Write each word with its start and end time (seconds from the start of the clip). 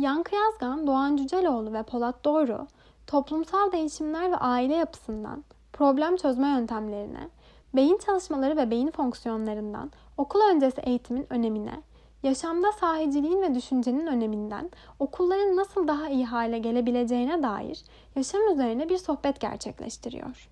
Yankı 0.00 0.34
Yazgan, 0.34 0.86
Doğan 0.86 1.16
Cüceloğlu 1.16 1.72
ve 1.72 1.82
Polat 1.82 2.24
Doğru, 2.24 2.66
toplumsal 3.06 3.72
değişimler 3.72 4.30
ve 4.30 4.36
aile 4.36 4.74
yapısından 4.74 5.44
problem 5.72 6.16
çözme 6.16 6.48
yöntemlerine, 6.48 7.28
beyin 7.74 7.98
çalışmaları 8.06 8.56
ve 8.56 8.70
beyin 8.70 8.90
fonksiyonlarından 8.90 9.90
okul 10.16 10.40
öncesi 10.40 10.80
eğitimin 10.80 11.26
önemine, 11.30 11.82
yaşamda 12.22 12.72
sahiciliğin 12.72 13.42
ve 13.42 13.54
düşüncenin 13.54 14.06
öneminden 14.06 14.70
okulların 14.98 15.56
nasıl 15.56 15.88
daha 15.88 16.08
iyi 16.08 16.26
hale 16.26 16.58
gelebileceğine 16.58 17.42
dair 17.42 17.84
yaşam 18.16 18.52
üzerine 18.52 18.88
bir 18.88 18.98
sohbet 18.98 19.40
gerçekleştiriyor. 19.40 20.48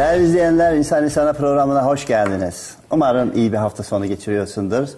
Değerli 0.00 0.24
izleyenler, 0.24 0.74
İnsan 0.74 1.04
İnsana 1.04 1.32
programına 1.32 1.86
hoş 1.86 2.06
geldiniz. 2.06 2.74
Umarım 2.90 3.32
iyi 3.34 3.52
bir 3.52 3.56
hafta 3.56 3.82
sonu 3.82 4.06
geçiriyorsundur. 4.06 4.88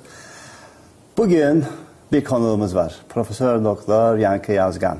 Bugün 1.18 1.64
bir 2.12 2.24
konuğumuz 2.24 2.74
var. 2.74 2.94
Profesör 3.08 3.64
Doktor 3.64 4.16
Yankı 4.16 4.52
Yazgan. 4.52 4.98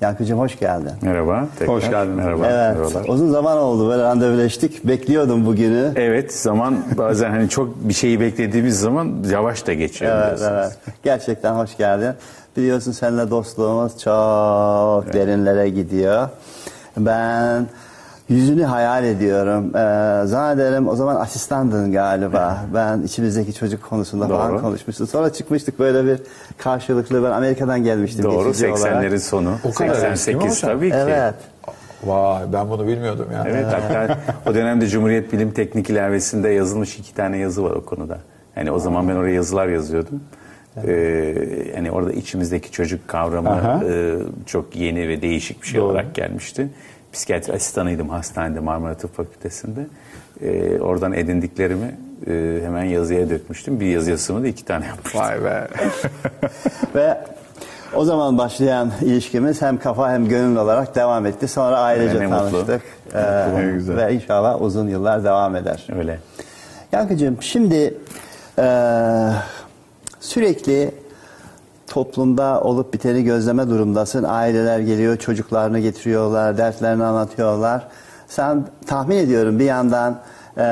Yankıcığım 0.00 0.38
hoş 0.38 0.58
geldin. 0.58 0.92
Merhaba. 1.02 1.46
Tekrar. 1.58 1.74
Hoş 1.74 1.90
geldin. 1.90 2.12
Merhaba. 2.12 2.46
Evet, 2.46 2.76
Merhabalar. 2.78 3.08
uzun 3.08 3.30
zaman 3.30 3.58
oldu 3.58 3.88
böyle 3.88 4.02
randevuleştik. 4.02 4.84
Bekliyordum 4.84 5.46
bugünü. 5.46 5.92
Evet, 5.96 6.34
zaman 6.34 6.78
bazen 6.98 7.30
hani 7.30 7.48
çok 7.48 7.76
bir 7.88 7.94
şeyi 7.94 8.20
beklediğimiz 8.20 8.80
zaman 8.80 9.24
yavaş 9.30 9.66
da 9.66 9.72
geçiyor. 9.72 10.12
Evet, 10.12 10.36
biliyorsunuz. 10.36 10.72
evet. 10.86 10.96
Gerçekten 11.02 11.54
hoş 11.54 11.76
geldin. 11.76 12.14
Biliyorsun 12.56 12.92
seninle 12.92 13.30
dostluğumuz 13.30 13.92
çok 13.98 15.12
derinlere 15.12 15.68
gidiyor. 15.68 16.28
Ben 16.96 17.66
yüzünü 18.28 18.64
hayal 18.64 19.04
ediyorum. 19.04 19.76
Ee, 19.76 20.26
zannederim 20.26 20.88
o 20.88 20.96
zaman 20.96 21.16
asistandın 21.16 21.92
galiba. 21.92 22.64
Ben 22.74 23.02
içimizdeki 23.02 23.54
çocuk 23.54 23.82
konusunda 23.82 24.28
falan 24.28 24.52
Doğru. 24.52 24.60
konuşmuştum. 24.60 25.06
Sonra 25.06 25.32
çıkmıştık 25.32 25.78
böyle 25.78 26.04
bir 26.04 26.22
karşılıklı. 26.58 27.22
Ben 27.24 27.30
Amerika'dan 27.30 27.84
gelmiştim. 27.84 28.24
Doğru, 28.24 28.48
geçici 28.48 28.68
olarak. 28.72 29.04
80'lerin 29.04 29.18
sonu. 29.18 29.54
O 29.64 29.72
kadar 29.72 29.90
eski 29.94 30.08
mi 30.10 30.16
88 30.16 30.62
hocam? 30.62 30.76
tabii 30.76 30.90
ki. 30.90 30.96
Evet. 30.98 31.34
Vay 32.04 32.42
ben 32.52 32.70
bunu 32.70 32.86
bilmiyordum 32.86 33.26
ya. 33.32 33.44
Evet, 33.48 33.66
hatta 33.70 34.18
o 34.50 34.54
dönemde 34.54 34.86
Cumhuriyet 34.86 35.32
Bilim 35.32 35.50
Teknik 35.50 35.90
İlavesi'nde 35.90 36.48
yazılmış 36.48 36.98
iki 36.98 37.14
tane 37.14 37.36
yazı 37.38 37.64
var 37.64 37.70
o 37.70 37.84
konuda. 37.84 38.18
Hani 38.54 38.70
o 38.70 38.78
zaman 38.78 39.08
ben 39.08 39.14
oraya 39.14 39.34
yazılar 39.34 39.68
yazıyordum. 39.68 40.20
Ee, 40.84 40.92
yani 41.76 41.90
orada 41.90 42.12
içimizdeki 42.12 42.70
çocuk 42.70 43.08
kavramı 43.08 43.50
Aha. 43.50 43.84
e, 43.84 44.16
çok 44.46 44.76
yeni 44.76 45.08
ve 45.08 45.22
değişik 45.22 45.62
bir 45.62 45.66
şey 45.66 45.80
Doğru. 45.80 45.90
olarak 45.90 46.14
gelmişti. 46.14 46.68
Psikiyatri 47.14 47.52
asistanıydım 47.52 48.08
hastanede 48.08 48.60
Marmara 48.60 48.94
Tıp 48.94 49.16
Fakültesi'nde. 49.16 49.86
Ee, 50.42 50.80
oradan 50.80 51.12
edindiklerimi 51.12 51.94
e, 52.26 52.60
hemen 52.64 52.84
yazıya 52.84 53.30
dökmüştüm. 53.30 53.80
Bir 53.80 53.86
yazı 53.86 54.10
yazısını 54.10 54.42
da 54.42 54.46
iki 54.48 54.64
tane 54.64 54.86
yapmıştım. 54.86 55.20
Vay 55.20 55.44
be. 55.44 55.68
Ve 56.94 57.18
o 57.94 58.04
zaman 58.04 58.38
başlayan 58.38 58.90
ilişkimiz 59.02 59.62
hem 59.62 59.78
kafa 59.78 60.12
hem 60.12 60.28
gönül 60.28 60.56
olarak 60.56 60.94
devam 60.94 61.26
etti. 61.26 61.48
Sonra 61.48 61.78
ailece 61.78 62.20
Ne 62.20 62.26
mutlu. 62.26 62.50
tanıştık. 62.50 62.82
Ee, 63.14 63.54
Ne 63.54 63.72
güzel. 63.72 63.96
ve 63.96 64.14
inşallah 64.14 64.62
uzun 64.62 64.88
yıllar 64.88 65.24
devam 65.24 65.56
eder. 65.56 65.86
Öyle. 65.98 66.18
Yankıcığım 66.92 67.42
şimdi 67.42 67.94
eee, 68.58 68.64
sürekli 70.20 70.90
toplumda 71.86 72.60
olup 72.60 72.94
biteni 72.94 73.24
gözleme 73.24 73.68
durumdasın. 73.68 74.24
Aileler 74.24 74.78
geliyor, 74.78 75.16
çocuklarını 75.16 75.78
getiriyorlar, 75.78 76.58
dertlerini 76.58 77.04
anlatıyorlar. 77.04 77.88
Sen 78.28 78.64
tahmin 78.86 79.16
ediyorum 79.16 79.58
bir 79.58 79.64
yandan 79.64 80.20
eee, 80.56 80.64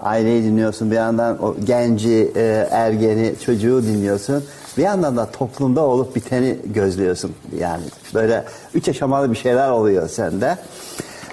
aileyi 0.00 0.44
dinliyorsun, 0.44 0.90
bir 0.90 0.96
yandan 0.96 1.42
o 1.42 1.54
genci, 1.64 2.10
eee, 2.10 2.68
ergeni, 2.70 3.34
çocuğu 3.44 3.82
dinliyorsun. 3.82 4.44
Bir 4.76 4.82
yandan 4.82 5.16
da 5.16 5.30
toplumda 5.30 5.80
olup 5.80 6.16
biteni 6.16 6.58
gözlüyorsun. 6.64 7.32
Yani 7.58 7.82
böyle 8.14 8.44
üç 8.74 8.88
aşamalı 8.88 9.30
bir 9.30 9.36
şeyler 9.36 9.70
oluyor 9.70 10.08
sende. 10.08 10.56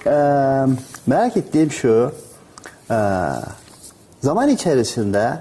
Eee, 0.05 0.75
merak 1.07 1.37
ettiğim 1.37 1.71
şu, 1.71 2.11
eee, 2.91 2.97
Zaman 4.21 4.49
içerisinde 4.49 5.33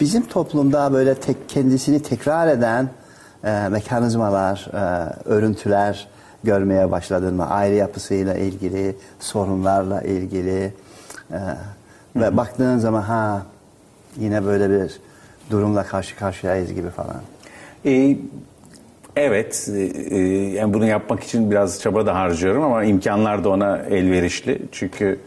bizim 0.00 0.26
toplumda 0.26 0.92
böyle 0.92 1.14
tek 1.14 1.48
kendisini 1.48 2.02
tekrar 2.02 2.48
eden 2.48 2.88
e, 3.44 3.68
mekanizmalar, 3.68 4.70
e, 4.74 5.12
örüntüler 5.24 6.08
görmeye 6.44 6.90
başladın 6.90 7.34
mı? 7.34 7.50
Aile 7.50 7.74
yapısıyla 7.74 8.34
ilgili, 8.34 8.96
sorunlarla 9.20 10.02
ilgili 10.02 10.72
e, 11.32 11.38
ve 12.16 12.36
baktığın 12.36 12.78
zaman 12.78 13.02
ha 13.02 13.42
yine 14.16 14.44
böyle 14.44 14.70
bir 14.70 15.00
durumla 15.50 15.82
karşı 15.82 16.16
karşıyayız 16.16 16.72
gibi 16.72 16.90
falan. 16.90 17.20
Ee, 17.86 18.16
evet, 19.16 19.70
e, 19.74 19.80
e, 19.80 20.18
yani 20.50 20.74
bunu 20.74 20.86
yapmak 20.86 21.22
için 21.22 21.50
biraz 21.50 21.80
çaba 21.80 22.06
da 22.06 22.14
harcıyorum 22.14 22.62
ama 22.62 22.84
imkanlar 22.84 23.44
da 23.44 23.48
ona 23.48 23.78
elverişli. 23.78 24.62
Çünkü 24.72 25.20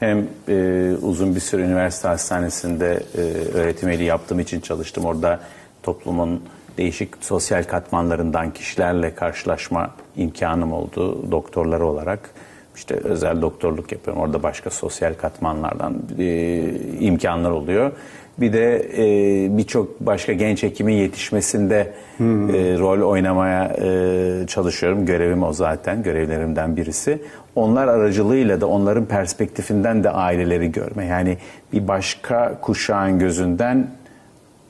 hem 0.00 0.26
e, 0.48 0.92
uzun 1.02 1.34
bir 1.34 1.40
süre 1.40 1.62
üniversite 1.62 2.08
hastanesinde 2.08 3.02
e, 3.14 3.20
öğretim 3.54 3.88
üyeliği 3.88 4.08
yaptığım 4.08 4.40
için 4.40 4.60
çalıştım. 4.60 5.04
Orada 5.04 5.40
toplumun 5.82 6.42
değişik 6.78 7.08
sosyal 7.20 7.64
katmanlarından 7.64 8.50
kişilerle 8.50 9.14
karşılaşma 9.14 9.94
imkanım 10.16 10.72
oldu 10.72 11.30
doktorları 11.30 11.86
olarak. 11.86 12.30
İşte 12.76 12.94
özel 12.94 13.42
doktorluk 13.42 13.92
yapıyorum. 13.92 14.22
Orada 14.22 14.42
başka 14.42 14.70
sosyal 14.70 15.14
katmanlardan 15.14 15.94
e, 16.18 16.70
imkanlar 17.00 17.50
oluyor. 17.50 17.92
Bir 18.40 18.52
de 18.52 18.76
e, 18.96 19.56
birçok 19.56 20.00
başka 20.00 20.32
genç 20.32 20.62
hekimin 20.62 20.94
yetişmesinde 20.94 21.92
e, 22.20 22.78
rol 22.78 23.10
oynamaya 23.10 23.64
e, 23.64 24.46
çalışıyorum. 24.46 25.06
Görevim 25.06 25.42
o 25.42 25.52
zaten, 25.52 26.02
görevlerimden 26.02 26.76
birisi. 26.76 27.22
Onlar 27.54 27.88
aracılığıyla 27.88 28.60
da 28.60 28.66
onların 28.66 29.04
perspektifinden 29.04 30.04
de 30.04 30.10
aileleri 30.10 30.72
görme. 30.72 31.06
Yani 31.06 31.38
bir 31.72 31.88
başka 31.88 32.60
kuşağın 32.60 33.18
gözünden 33.18 33.86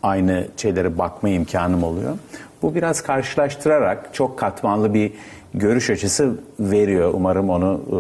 aynı 0.03 0.47
şeylere 0.57 0.99
bakma 0.99 1.29
imkanım 1.29 1.83
oluyor. 1.83 2.19
Bu 2.63 2.75
biraz 2.75 3.03
karşılaştırarak 3.03 4.15
çok 4.15 4.39
katmanlı 4.39 4.95
bir 4.95 5.13
görüş 5.55 5.91
açısı 5.91 6.35
veriyor. 6.61 7.11
Umarım 7.15 7.51
onu 7.51 7.81
e, 7.87 7.97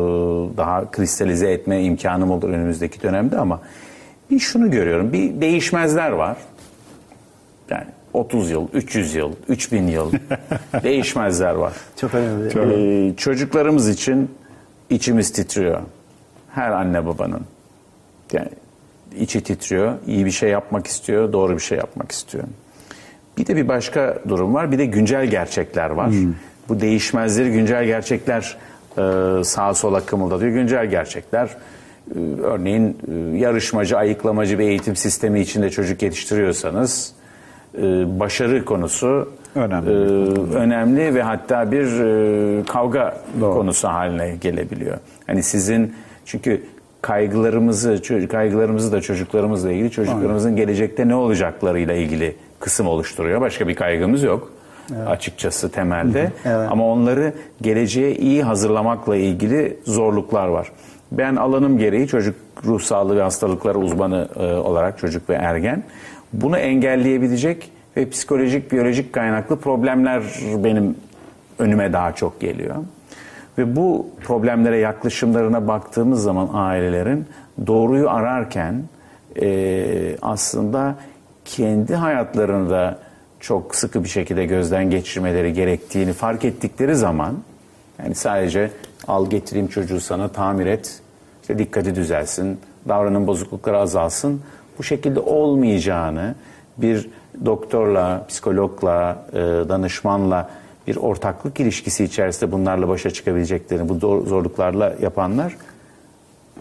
daha 0.56 0.90
kristalize 0.90 1.50
etme 1.50 1.82
imkanım 1.82 2.30
olur 2.30 2.48
önümüzdeki 2.48 3.02
dönemde 3.02 3.38
ama 3.38 3.60
bir 4.31 4.39
şunu 4.39 4.71
görüyorum. 4.71 5.12
Bir 5.12 5.41
değişmezler 5.41 6.11
var. 6.11 6.37
Yani 7.71 7.87
30 8.12 8.50
yıl, 8.50 8.69
300 8.72 9.15
yıl, 9.15 9.33
3000 9.49 9.87
yıl 9.89 10.12
değişmezler 10.83 11.55
var. 11.55 11.72
Çok 11.97 12.15
önemli. 12.15 13.11
Ee, 13.11 13.16
çocuklarımız 13.16 13.89
için 13.89 14.31
içimiz 14.91 15.33
titriyor. 15.33 15.81
Her 16.50 16.71
anne 16.71 17.06
babanın. 17.06 17.43
Yani 18.33 18.49
içi 19.19 19.41
titriyor. 19.41 19.94
iyi 20.06 20.25
bir 20.25 20.31
şey 20.31 20.50
yapmak 20.50 20.87
istiyor, 20.87 21.33
doğru 21.33 21.55
bir 21.55 21.62
şey 21.62 21.78
yapmak 21.78 22.12
istiyor. 22.12 22.45
Bir 23.39 23.47
de 23.47 23.56
bir 23.56 23.69
başka 23.69 24.19
durum 24.28 24.55
var. 24.55 24.72
Bir 24.72 24.78
de 24.78 24.87
güncel 24.87 25.27
gerçekler 25.27 25.91
var. 25.91 26.10
Bu 26.69 26.81
değişmezleri 26.81 27.53
güncel 27.53 27.84
gerçekler 27.84 28.56
e, 28.99 29.45
sağa 29.45 29.75
sola 29.75 30.06
kımıldatıyor. 30.06 30.53
Güncel 30.53 30.87
gerçekler 30.87 31.49
örneğin 32.42 32.96
e, 33.34 33.38
yarışmacı, 33.38 33.98
ayıklamacı 33.98 34.58
bir 34.58 34.64
eğitim 34.64 34.96
sistemi 34.96 35.41
içinde 35.41 35.70
çocuk 35.70 36.02
yetiştiriyorsanız 36.02 37.12
e, 37.78 37.82
başarı 38.20 38.64
konusu 38.64 39.32
Önemli. 39.54 39.91
e, 39.91 39.94
önemli 40.56 41.14
ve 41.14 41.22
hatta 41.22 41.72
bir 41.72 42.00
e, 42.00 42.64
kavga 42.64 43.20
konusu 43.41 43.88
haline 43.88 44.36
gelebiliyor. 44.41 44.98
Hani 45.26 45.42
sizin 45.42 45.94
çünkü 46.24 46.62
kaygılarımızı 47.02 48.00
kaygılarımızı 48.30 48.92
da 48.92 49.00
çocuklarımızla 49.00 49.72
ilgili 49.72 49.91
çocuklarımızın 49.91 50.56
gelecekte 50.56 51.09
ne 51.09 51.15
olacaklarıyla 51.15 51.94
ilgili 51.94 52.36
kısım 52.60 52.86
oluşturuyor. 52.86 53.41
Başka 53.41 53.68
bir 53.68 53.74
kaygımız 53.74 54.22
yok. 54.22 54.53
Açıkçası 55.06 55.71
temelde. 55.71 56.33
Evet. 56.44 56.68
Ama 56.71 56.92
onları 56.92 57.33
geleceğe 57.62 58.15
iyi 58.15 58.42
hazırlamakla 58.42 59.16
ilgili 59.16 59.77
zorluklar 59.84 60.48
var. 60.48 60.72
Ben 61.13 61.37
alanım 61.37 61.78
gereği 61.78 62.07
çocuk 62.07 62.34
ruh 62.65 62.81
sağlığı 62.81 63.16
ve 63.16 63.22
hastalıkları 63.22 63.78
uzmanı 63.78 64.28
e, 64.37 64.43
olarak 64.43 64.99
çocuk 64.99 65.31
ve 65.31 65.34
ergen 65.34 65.83
bunu 66.33 66.59
engelleyebilecek 66.59 67.71
ve 67.97 68.10
psikolojik, 68.10 68.72
biyolojik 68.72 69.13
kaynaklı 69.13 69.60
problemler 69.60 70.22
benim 70.65 70.97
önüme 71.59 71.93
daha 71.93 72.13
çok 72.13 72.41
geliyor. 72.41 72.77
Ve 73.59 73.77
bu 73.77 74.10
problemlere 74.25 74.78
yaklaşımlarına 74.78 75.69
baktığımız 75.69 76.22
zaman 76.22 76.49
ailelerin 76.53 77.27
doğruyu 77.66 78.10
ararken 78.10 78.83
e, 79.43 80.16
aslında 80.22 80.95
kendi 81.45 81.95
hayatlarını 81.95 82.71
da 82.71 82.99
çok 83.41 83.75
sıkı 83.75 84.05
bir 84.05 84.09
şekilde 84.09 84.47
gözden 84.47 84.91
geçirmeleri 84.91 85.53
gerektiğini 85.53 86.13
fark 86.13 86.45
ettikleri 86.45 86.97
zaman 86.97 87.34
yani 87.99 88.15
sadece 88.15 88.71
al 89.09 89.31
getireyim 89.31 89.69
çocuğu 89.69 90.01
sana 90.01 90.28
tamir 90.28 90.66
et, 90.66 91.01
işte 91.41 91.59
dikkati 91.59 91.95
düzelsin, 91.95 92.60
davranım 92.89 93.27
bozuklukları 93.27 93.78
azalsın. 93.78 94.41
bu 94.78 94.83
şekilde 94.83 95.21
olmayacağını 95.21 96.34
bir 96.77 97.10
doktorla, 97.45 98.27
psikologla, 98.28 99.25
e, 99.33 99.37
danışmanla 99.39 100.51
bir 100.87 100.97
ortaklık 100.97 101.60
ilişkisi 101.60 102.05
içerisinde 102.05 102.53
bunlarla 102.53 102.89
başa 102.89 103.10
çıkabileceklerini, 103.10 103.89
bu 103.89 103.95
zor- 103.95 104.27
zorluklarla 104.27 104.95
yapanlar 105.03 105.57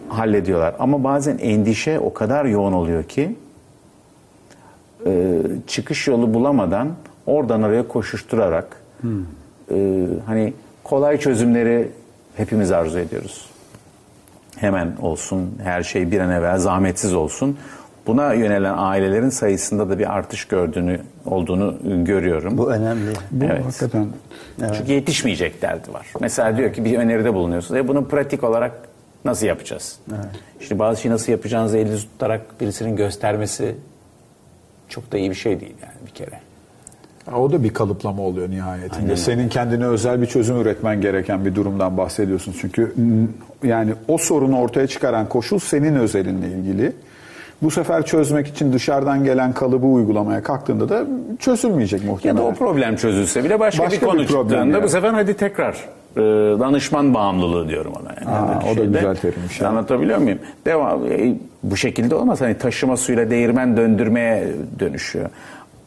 hallediyorlar. 0.08 0.74
Ama 0.78 1.04
bazen 1.04 1.38
endişe 1.38 1.98
o 1.98 2.12
kadar 2.14 2.44
yoğun 2.44 2.72
oluyor 2.72 3.04
ki 3.04 3.36
e, 5.06 5.40
çıkış 5.66 6.08
yolu 6.08 6.34
bulamadan 6.34 6.88
oradan 7.26 7.62
oraya 7.62 7.88
koşuşturarak 7.88 8.82
e, 9.70 10.06
hani 10.26 10.52
kolay 10.84 11.18
çözümleri 11.18 11.88
hepimiz 12.38 12.72
arzu 12.72 12.98
ediyoruz. 12.98 13.46
Hemen 14.56 14.96
olsun, 15.00 15.58
her 15.62 15.82
şey 15.82 16.10
bir 16.10 16.20
an 16.20 16.30
evvel 16.30 16.58
zahmetsiz 16.58 17.14
olsun. 17.14 17.58
Buna 18.06 18.32
yönelen 18.32 18.74
ailelerin 18.76 19.28
sayısında 19.28 19.88
da 19.90 19.98
bir 19.98 20.16
artış 20.16 20.44
gördüğünü 20.44 21.00
olduğunu 21.26 21.76
görüyorum. 22.04 22.58
Bu 22.58 22.72
önemli. 22.72 23.12
Bu 23.30 23.44
Evet. 23.44 23.64
hakikaten 23.64 24.06
Çünkü 24.76 24.92
yetişmeyecek 24.92 25.62
derdi 25.62 25.92
var. 25.92 26.06
Mesela 26.20 26.56
diyor 26.56 26.72
ki 26.72 26.84
bir 26.84 26.98
öneride 26.98 27.34
bulunuyorsunuz. 27.34 27.80
E 27.80 27.88
bunu 27.88 28.08
pratik 28.08 28.44
olarak 28.44 28.72
nasıl 29.24 29.46
yapacağız? 29.46 29.98
İşte 30.60 30.78
bazı 30.78 31.00
şeyi 31.00 31.12
nasıl 31.12 31.32
yapacağınızı 31.32 31.78
elinizi 31.78 32.02
tutarak 32.02 32.60
birisinin 32.60 32.96
göstermesi 32.96 33.74
çok 34.88 35.12
da 35.12 35.18
iyi 35.18 35.30
bir 35.30 35.34
şey 35.34 35.60
değil 35.60 35.74
yani 35.82 36.06
bir 36.06 36.10
kere. 36.10 36.40
O 37.36 37.52
da 37.52 37.62
bir 37.64 37.74
kalıplama 37.74 38.22
oluyor 38.22 38.50
nihayetinde. 38.50 39.16
Senin 39.16 39.48
kendine 39.48 39.86
özel 39.86 40.20
bir 40.22 40.26
çözüm 40.26 40.60
üretmen 40.60 41.00
gereken 41.00 41.44
bir 41.44 41.54
durumdan 41.54 41.96
bahsediyorsun. 41.96 42.54
Çünkü 42.60 42.92
yani 43.62 43.92
o 44.08 44.18
sorunu 44.18 44.58
ortaya 44.60 44.86
çıkaran 44.86 45.28
koşul 45.28 45.58
senin 45.58 45.94
özelinle 45.96 46.48
ilgili. 46.48 46.92
Bu 47.62 47.70
sefer 47.70 48.06
çözmek 48.06 48.46
için 48.46 48.72
dışarıdan 48.72 49.24
gelen 49.24 49.52
kalıbı 49.52 49.86
uygulamaya 49.86 50.42
kalktığında 50.42 50.88
da 50.88 51.04
çözülmeyecek 51.38 52.00
Ya 52.02 52.06
da 52.08 52.12
muhtemelen. 52.12 52.44
o 52.46 52.54
problem 52.54 52.96
çözülse 52.96 53.44
bile 53.44 53.60
başka, 53.60 53.82
Başka 53.84 54.00
bir 54.00 54.06
konu 54.06 54.18
bir 54.20 54.26
çıktığında 54.26 54.56
yani. 54.56 54.82
bu 54.82 54.88
sefer 54.88 55.12
hadi 55.12 55.34
tekrar 55.34 55.74
e, 56.16 56.20
danışman 56.60 57.14
bağımlılığı 57.14 57.68
diyorum 57.68 57.92
ona. 58.02 58.08
Yani. 58.20 58.30
Aa, 58.36 58.52
Yani 58.52 58.64
o 58.72 58.76
da 58.76 58.84
güzel 58.84 59.16
terimmiş 59.16 59.60
ya. 59.60 59.68
Anlatabiliyor 59.68 60.18
muyum? 60.18 60.38
Devam, 60.66 61.06
e, 61.06 61.34
bu 61.62 61.76
şekilde 61.76 62.14
olmaz. 62.14 62.40
Hani 62.40 62.58
taşıma 62.58 62.96
suyla 62.96 63.30
değirmen 63.30 63.76
döndürmeye 63.76 64.48
dönüşüyor. 64.78 65.28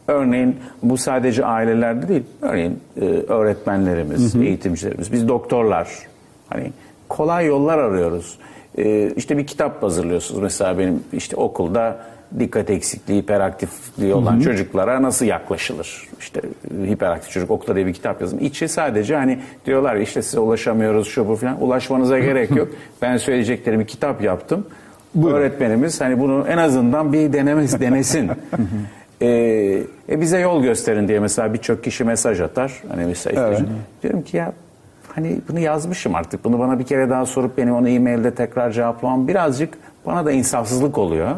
Örneğin 0.08 0.56
bu 0.82 0.96
sadece 0.96 1.44
ailelerde 1.44 2.08
değil. 2.08 2.22
Örneğin 2.42 2.80
e, 3.00 3.04
öğretmenlerimiz, 3.04 4.36
eğitimcilerimiz, 4.36 5.12
biz 5.12 5.28
doktorlar. 5.28 5.88
Hani 6.48 6.72
kolay 7.08 7.46
yollar 7.46 7.78
arıyoruz. 7.78 8.38
E, 8.78 9.10
işte 9.10 9.38
bir 9.38 9.46
kitap 9.46 9.82
hazırlıyorsunuz. 9.82 10.42
Mesela 10.42 10.78
benim 10.78 11.04
işte 11.12 11.36
okulda 11.36 11.98
dikkat 12.38 12.70
eksikliği, 12.70 13.22
hiperaktifliği 13.22 14.14
olan 14.14 14.40
çocuklara 14.40 15.02
nasıl 15.02 15.26
yaklaşılır? 15.26 16.08
İşte 16.20 16.40
hiperaktif 16.86 17.30
çocuk 17.30 17.50
okulda 17.50 17.74
diye 17.74 17.86
bir 17.86 17.92
kitap 17.92 18.20
yazdım. 18.20 18.38
İçi 18.42 18.68
sadece 18.68 19.16
hani 19.16 19.38
diyorlar 19.66 19.96
işte 19.96 20.22
size 20.22 20.40
ulaşamıyoruz 20.40 21.08
şu 21.08 21.28
bu 21.28 21.36
falan. 21.36 21.62
Ulaşmanıza 21.62 22.18
gerek 22.18 22.50
yok. 22.50 22.68
Ben 23.02 23.16
söyleyeceklerimi 23.16 23.86
kitap 23.86 24.22
yaptım. 24.22 24.66
Öğretmenimiz 25.26 26.00
hani 26.00 26.20
bunu 26.20 26.46
en 26.48 26.58
azından 26.58 27.12
bir 27.12 27.32
denemesi 27.32 27.80
denesin. 27.80 28.30
Ee, 29.22 29.82
e, 30.08 30.20
bize 30.20 30.38
yol 30.38 30.62
gösterin 30.62 31.08
diye 31.08 31.20
mesela 31.20 31.54
birçok 31.54 31.84
kişi 31.84 32.04
mesaj 32.04 32.40
atar. 32.40 32.82
Hani 32.88 33.04
mesela 33.04 33.52
işte 33.52 33.64
diyorum 34.02 34.22
ki 34.22 34.36
ya 34.36 34.52
hani 35.14 35.40
bunu 35.48 35.58
yazmışım 35.58 36.14
artık. 36.14 36.44
Bunu 36.44 36.58
bana 36.58 36.78
bir 36.78 36.84
kere 36.84 37.10
daha 37.10 37.26
sorup 37.26 37.58
benim 37.58 37.74
onu 37.74 37.88
e-mailde 37.88 38.34
tekrar 38.34 38.70
cevaplamam 38.70 39.28
birazcık 39.28 39.74
bana 40.06 40.26
da 40.26 40.32
insafsızlık 40.32 40.98
oluyor. 40.98 41.30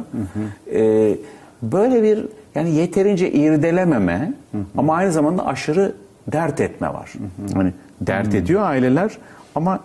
Ee, 0.74 1.14
böyle 1.62 2.02
bir 2.02 2.26
yani 2.54 2.70
yeterince 2.70 3.30
irdelememe 3.30 4.32
ama 4.76 4.94
aynı 4.94 5.12
zamanda 5.12 5.46
aşırı 5.46 5.92
dert 6.32 6.60
etme 6.60 6.88
var. 6.88 7.12
Hani 7.54 7.72
dert 8.00 8.34
ediyor 8.34 8.62
aileler 8.62 9.18
ama 9.54 9.80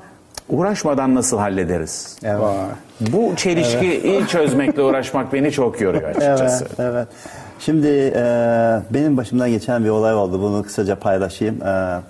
uğraşmadan 0.49 1.15
nasıl 1.15 1.37
hallederiz? 1.37 2.17
Evet. 2.23 2.41
Bu 3.13 3.35
çelişkiyi 3.35 4.27
çözmekle 4.27 4.81
uğraşmak 4.81 5.33
beni 5.33 5.51
çok 5.51 5.81
yoruyor 5.81 6.09
açıkçası. 6.09 6.65
Evet, 6.65 6.79
evet. 6.79 7.07
Şimdi 7.59 7.87
e, 8.15 8.23
benim 8.89 9.17
başımdan 9.17 9.49
geçen 9.49 9.83
bir 9.83 9.89
olay 9.89 10.13
oldu. 10.13 10.41
Bunu 10.41 10.63
kısaca 10.63 10.95
paylaşayım. 10.95 11.63
E, 11.63 12.01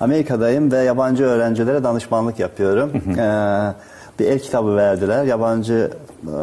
Amerika'dayım 0.00 0.72
ve 0.72 0.78
yabancı 0.78 1.24
öğrencilere 1.24 1.84
danışmanlık 1.84 2.38
yapıyorum. 2.38 2.92
E, 3.18 3.28
bir 4.18 4.26
el 4.26 4.38
kitabı 4.38 4.76
verdiler. 4.76 5.24
Yabancı 5.24 5.90
e, 6.22 6.36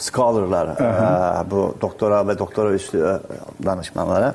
scholarlar, 0.00 0.66
e, 0.66 1.50
bu 1.50 1.74
doktora 1.80 2.28
ve 2.28 2.38
doktora 2.38 2.72
üstü 2.72 2.98
e, 2.98 3.66
danışmanlara 3.66 4.34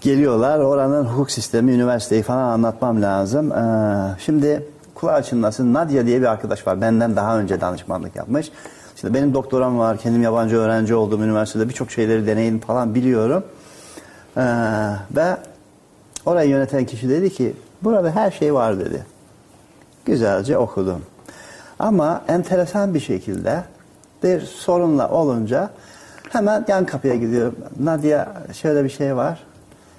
geliyorlar. 0.00 0.58
Oranın 0.58 1.04
hukuk 1.04 1.30
sistemi, 1.30 1.72
üniversiteyi 1.72 2.22
falan 2.22 2.48
anlatmam 2.48 3.02
lazım. 3.02 3.52
Ee, 3.52 4.16
şimdi 4.18 4.66
kulağı 4.94 5.22
çınlasın. 5.22 5.74
Nadia 5.74 6.06
diye 6.06 6.20
bir 6.20 6.26
arkadaş 6.26 6.66
var. 6.66 6.80
Benden 6.80 7.16
daha 7.16 7.38
önce 7.38 7.60
danışmanlık 7.60 8.16
yapmış. 8.16 8.50
Şimdi 9.00 9.14
benim 9.14 9.34
doktoram 9.34 9.78
var. 9.78 9.98
Kendim 9.98 10.22
yabancı 10.22 10.56
öğrenci 10.56 10.94
olduğum 10.94 11.24
üniversitede 11.24 11.68
birçok 11.68 11.90
şeyleri 11.90 12.26
deneyim 12.26 12.60
falan 12.60 12.94
biliyorum. 12.94 13.44
Ee, 14.36 14.42
ve 15.16 15.36
orayı 16.26 16.50
yöneten 16.50 16.84
kişi 16.84 17.08
dedi 17.08 17.30
ki 17.30 17.56
burada 17.82 18.10
her 18.10 18.30
şey 18.30 18.54
var 18.54 18.80
dedi. 18.80 19.06
Güzelce 20.04 20.58
okudum. 20.58 21.02
Ama 21.78 22.22
enteresan 22.28 22.94
bir 22.94 23.00
şekilde 23.00 23.64
bir 24.22 24.40
sorunla 24.40 25.10
olunca 25.10 25.70
hemen 26.28 26.64
yan 26.68 26.86
kapıya 26.86 27.14
gidiyorum. 27.14 27.56
Nadia 27.80 28.26
şöyle 28.52 28.84
bir 28.84 28.90
şey 28.90 29.16
var. 29.16 29.42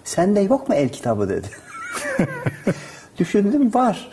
Sende 0.03 0.39
yok 0.39 0.69
mu 0.69 0.75
el 0.75 0.89
kitabı 0.89 1.29
dedi. 1.29 1.47
Düşündüm 3.17 3.73
var. 3.73 4.09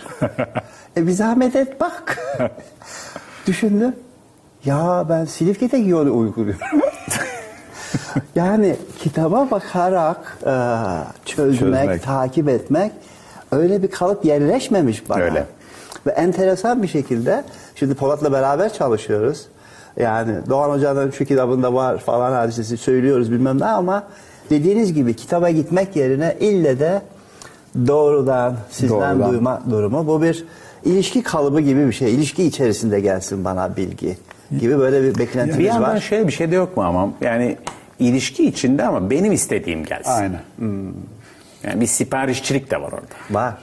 e 0.97 1.07
bir 1.07 1.13
zahmet 1.13 1.57
et 1.57 1.81
bak. 1.81 2.19
Düşündüm. 3.47 3.95
Ya 4.65 5.07
ben 5.09 5.25
Silifke'de 5.25 5.77
yolu 5.77 6.19
uyguluyorum. 6.19 6.61
yani 8.35 8.77
kitaba 8.99 9.51
bakarak 9.51 10.39
e, 10.47 10.55
çözmek, 11.25 11.59
Çözmek. 11.61 12.03
takip 12.03 12.49
etmek 12.49 12.93
öyle 13.53 13.83
bir 13.83 13.91
kalıp 13.91 14.25
yerleşmemiş 14.25 15.09
bana. 15.11 15.23
Öyle. 15.23 15.47
Ve 16.07 16.11
enteresan 16.11 16.83
bir 16.83 16.89
şekilde 16.89 17.45
şimdi 17.75 17.95
Polat'la 17.95 18.33
beraber 18.33 18.73
çalışıyoruz. 18.73 19.47
Yani 19.97 20.35
Doğan 20.49 20.71
Hoca'nın 20.71 21.11
şu 21.11 21.25
kitabında 21.25 21.75
var 21.75 21.99
falan 21.99 22.33
hadisesi 22.33 22.77
söylüyoruz 22.77 23.33
bilmem 23.33 23.61
ne 23.61 23.65
ama 23.65 24.03
dediğiniz 24.51 24.95
gibi 24.95 25.17
kitaba 25.17 25.51
gitmek 25.51 25.97
yerine 25.97 26.37
ille 26.41 26.79
de 26.81 27.03
doğrudan 27.87 28.57
sizden 28.71 29.19
Doğrudan. 29.19 29.33
duyma 29.33 29.63
durumu. 29.71 30.07
Bu 30.07 30.23
bir 30.23 30.45
ilişki 30.85 31.23
kalıbı 31.23 31.61
gibi 31.61 31.87
bir 31.87 31.93
şey. 31.93 32.15
İlişki 32.15 32.45
içerisinde 32.45 33.01
gelsin 33.01 33.45
bana 33.45 33.77
bilgi 33.77 34.17
gibi 34.61 34.79
böyle 34.79 35.03
bir 35.03 35.15
Bir 35.15 35.19
beklentimiz 35.19 35.67
yandan 35.67 35.95
var. 35.95 36.01
şöyle 36.01 36.27
bir 36.27 36.33
şey 36.33 36.51
de 36.51 36.55
yok 36.55 36.77
mu 36.77 36.83
ama 36.83 37.09
yani 37.21 37.57
ilişki 37.99 38.47
içinde 38.47 38.83
ama 38.87 39.11
benim 39.11 39.33
istediğim 39.33 39.85
gelsin. 39.85 40.11
Aynen. 40.11 40.41
Yani 41.65 41.81
bir 41.81 41.87
siparişçilik 41.87 42.71
de 42.71 42.77
var 42.81 42.93
orada. 42.93 43.15
Var. 43.41 43.55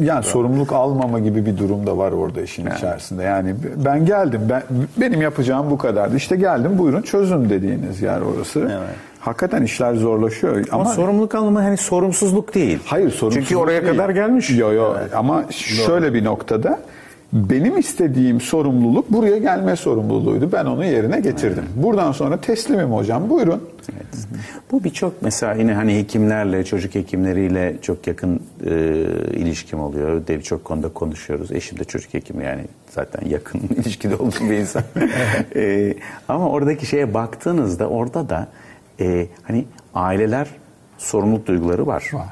Yani 0.00 0.24
sorumluluk 0.24 0.72
almama 0.72 1.18
gibi 1.18 1.46
bir 1.46 1.58
durum 1.58 1.86
da 1.86 1.98
var 1.98 2.12
orada 2.12 2.40
işin 2.42 2.66
içerisinde. 2.66 3.22
Yani 3.22 3.54
ben 3.76 4.06
geldim, 4.06 4.40
ben 4.50 4.62
benim 4.96 5.22
yapacağım 5.22 5.70
bu 5.70 5.78
kadardı. 5.78 6.16
İşte 6.16 6.36
geldim, 6.36 6.78
buyurun 6.78 7.02
çözün 7.02 7.50
dediğiniz 7.50 8.02
yer 8.02 8.20
orası. 8.20 8.60
Evet. 8.60 8.96
Hakikaten 9.20 9.62
işler 9.62 9.94
zorlaşıyor. 9.94 10.64
Ama, 10.72 10.82
Ama, 10.82 10.92
sorumluluk 10.92 11.34
alımı 11.34 11.60
hani 11.60 11.76
sorumsuzluk 11.76 12.54
değil. 12.54 12.78
hayır 12.84 13.10
sorumsuzluk 13.10 13.48
Çünkü 13.48 13.56
oraya 13.56 13.82
değil. 13.82 13.92
kadar 13.92 14.10
gelmiş. 14.10 14.50
Yo 14.50 14.72
yo 14.72 14.94
ama 15.14 15.44
şöyle 15.50 16.14
bir 16.14 16.24
noktada 16.24 16.78
benim 17.34 17.78
istediğim 17.78 18.40
sorumluluk 18.40 19.12
buraya 19.12 19.38
gelme 19.38 19.76
sorumluluğuydu. 19.76 20.52
Ben 20.52 20.64
onu 20.64 20.84
yerine 20.84 21.20
getirdim. 21.20 21.64
Buradan 21.76 22.12
sonra 22.12 22.40
teslimim 22.40 22.92
hocam. 22.92 23.30
Buyurun. 23.30 23.62
Bu 24.72 24.84
birçok 24.84 25.22
mesela 25.22 25.54
yine 25.54 25.74
hani 25.74 25.98
hekimlerle, 25.98 26.64
çocuk 26.64 26.94
hekimleriyle 26.94 27.76
çok 27.82 28.06
yakın 28.06 28.40
e, 28.66 28.70
ilişkim 29.32 29.80
oluyor. 29.80 30.26
De 30.26 30.38
birçok 30.38 30.64
konuda 30.64 30.88
konuşuyoruz. 30.88 31.52
Eşim 31.52 31.78
de 31.78 31.84
çocuk 31.84 32.14
hekimi 32.14 32.44
yani 32.44 32.64
zaten 32.90 33.28
yakın 33.28 33.60
ilişkide 33.76 34.16
olduğum 34.16 34.50
bir 34.50 34.56
insan. 34.56 34.82
E, 35.56 35.94
ama 36.28 36.48
oradaki 36.48 36.86
şeye 36.86 37.14
baktığınızda 37.14 37.88
orada 37.88 38.28
da 38.28 38.48
e, 39.00 39.26
hani 39.42 39.64
aileler 39.94 40.48
sorumluluk 40.98 41.46
duyguları 41.46 41.86
var. 41.86 42.10
Var. 42.12 42.28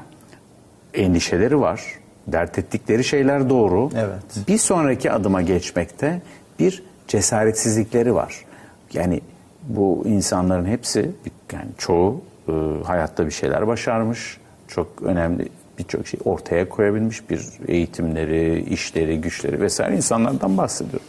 Endişeleri 0.93 1.59
var. 1.59 1.81
Dert 2.27 2.59
ettikleri 2.59 3.03
şeyler 3.03 3.49
doğru. 3.49 3.89
Evet. 3.95 4.47
Bir 4.47 4.57
sonraki 4.57 5.11
adıma 5.11 5.41
geçmekte 5.41 6.21
bir 6.59 6.83
cesaretsizlikleri 7.07 8.15
var. 8.15 8.45
Yani 8.93 9.21
bu 9.67 10.03
insanların 10.05 10.65
hepsi 10.65 11.11
yani 11.53 11.67
çoğu 11.77 12.21
e, 12.47 12.51
hayatta 12.83 13.25
bir 13.25 13.31
şeyler 13.31 13.67
başarmış. 13.67 14.37
Çok 14.67 15.01
önemli 15.01 15.49
birçok 15.79 16.07
şey 16.07 16.19
ortaya 16.25 16.69
koyabilmiş 16.69 17.29
bir 17.29 17.49
eğitimleri, 17.67 18.63
işleri, 18.69 19.21
güçleri 19.21 19.61
vesaire 19.61 19.95
insanlardan 19.95 20.57
bahsediyorum. 20.57 21.07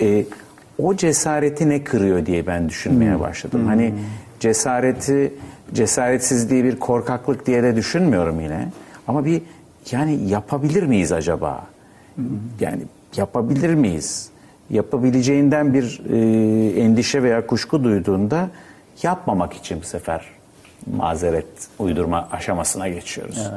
E, 0.00 0.24
o 0.78 0.96
cesareti 0.96 1.68
ne 1.68 1.84
kırıyor 1.84 2.26
diye 2.26 2.46
ben 2.46 2.68
düşünmeye 2.68 3.20
başladım. 3.20 3.66
Hani 3.66 3.94
cesareti 4.40 5.34
cesaretsizliği 5.74 6.64
bir 6.64 6.78
korkaklık 6.78 7.46
diye 7.46 7.62
de 7.62 7.76
düşünmüyorum 7.76 8.40
yine. 8.40 8.68
Ama 9.08 9.24
bir 9.24 9.42
yani 9.90 10.28
yapabilir 10.28 10.82
miyiz 10.82 11.12
acaba? 11.12 11.66
Yani 12.60 12.82
yapabilir 13.16 13.74
miyiz? 13.74 14.30
Yapabileceğinden 14.70 15.74
bir 15.74 16.00
e, 16.10 16.80
endişe 16.80 17.22
veya 17.22 17.46
kuşku 17.46 17.84
duyduğunda 17.84 18.48
yapmamak 19.02 19.52
için 19.52 19.80
bu 19.80 19.84
sefer 19.84 20.24
mazeret 20.96 21.46
uydurma 21.78 22.28
aşamasına 22.32 22.88
geçiyoruz. 22.88 23.50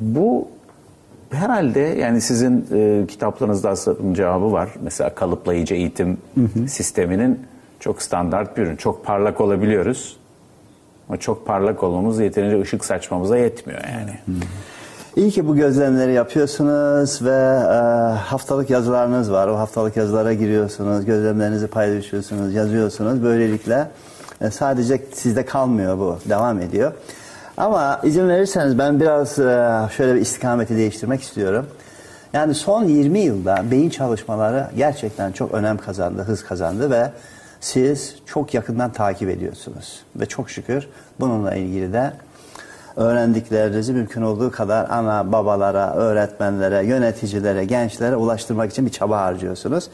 Bu 0.00 0.48
herhalde 1.30 1.80
yani 1.80 2.20
sizin 2.20 2.66
e, 2.72 3.06
kitaplarınızda 3.06 3.70
aslında 3.70 4.14
cevabı 4.14 4.52
var. 4.52 4.68
Mesela 4.82 5.14
kalıplayıcı 5.14 5.74
eğitim 5.74 6.18
sisteminin 6.68 7.40
çok 7.80 8.02
standart 8.02 8.56
bir 8.56 8.62
ürün. 8.62 8.76
Çok 8.76 9.04
parlak 9.04 9.40
olabiliyoruz. 9.40 10.16
Ama 11.08 11.16
çok 11.16 11.46
parlak 11.46 11.82
olmamız 11.82 12.20
yeterince 12.20 12.60
ışık 12.60 12.84
saçmamıza 12.84 13.38
yetmiyor 13.38 13.80
yani. 13.84 14.40
İyi 15.16 15.30
ki 15.30 15.48
bu 15.48 15.56
gözlemleri 15.56 16.12
yapıyorsunuz 16.12 17.22
ve 17.22 17.30
e, 17.30 17.76
haftalık 18.18 18.70
yazılarınız 18.70 19.32
var. 19.32 19.48
O 19.48 19.58
haftalık 19.58 19.96
yazılara 19.96 20.32
giriyorsunuz, 20.32 21.04
gözlemlerinizi 21.04 21.66
paylaşıyorsunuz, 21.66 22.54
yazıyorsunuz. 22.54 23.22
Böylelikle 23.22 23.88
e, 24.40 24.50
sadece 24.50 25.02
sizde 25.12 25.44
kalmıyor 25.44 25.98
bu, 25.98 26.18
devam 26.28 26.60
ediyor. 26.60 26.92
Ama 27.56 28.00
izin 28.04 28.28
verirseniz 28.28 28.78
ben 28.78 29.00
biraz 29.00 29.38
e, 29.38 29.88
şöyle 29.96 30.14
bir 30.14 30.20
istikameti 30.20 30.76
değiştirmek 30.76 31.22
istiyorum. 31.22 31.66
Yani 32.32 32.54
son 32.54 32.84
20 32.84 33.18
yılda 33.18 33.64
beyin 33.70 33.90
çalışmaları 33.90 34.66
gerçekten 34.76 35.32
çok 35.32 35.54
önem 35.54 35.78
kazandı, 35.78 36.22
hız 36.22 36.44
kazandı 36.44 36.90
ve 36.90 37.10
siz 37.60 38.16
çok 38.26 38.54
yakından 38.54 38.92
takip 38.92 39.28
ediyorsunuz. 39.28 40.02
Ve 40.16 40.26
çok 40.26 40.50
şükür 40.50 40.88
bununla 41.20 41.54
ilgili 41.54 41.92
de 41.92 42.12
öğrendiklerinizi 42.96 43.92
mümkün 43.92 44.22
olduğu 44.22 44.50
kadar 44.50 44.90
ana 44.90 45.32
babalara, 45.32 45.94
öğretmenlere, 45.94 46.86
yöneticilere, 46.86 47.64
gençlere 47.64 48.16
ulaştırmak 48.16 48.70
için 48.70 48.86
bir 48.86 48.90
çaba 48.90 49.20
harcıyorsunuz. 49.20 49.88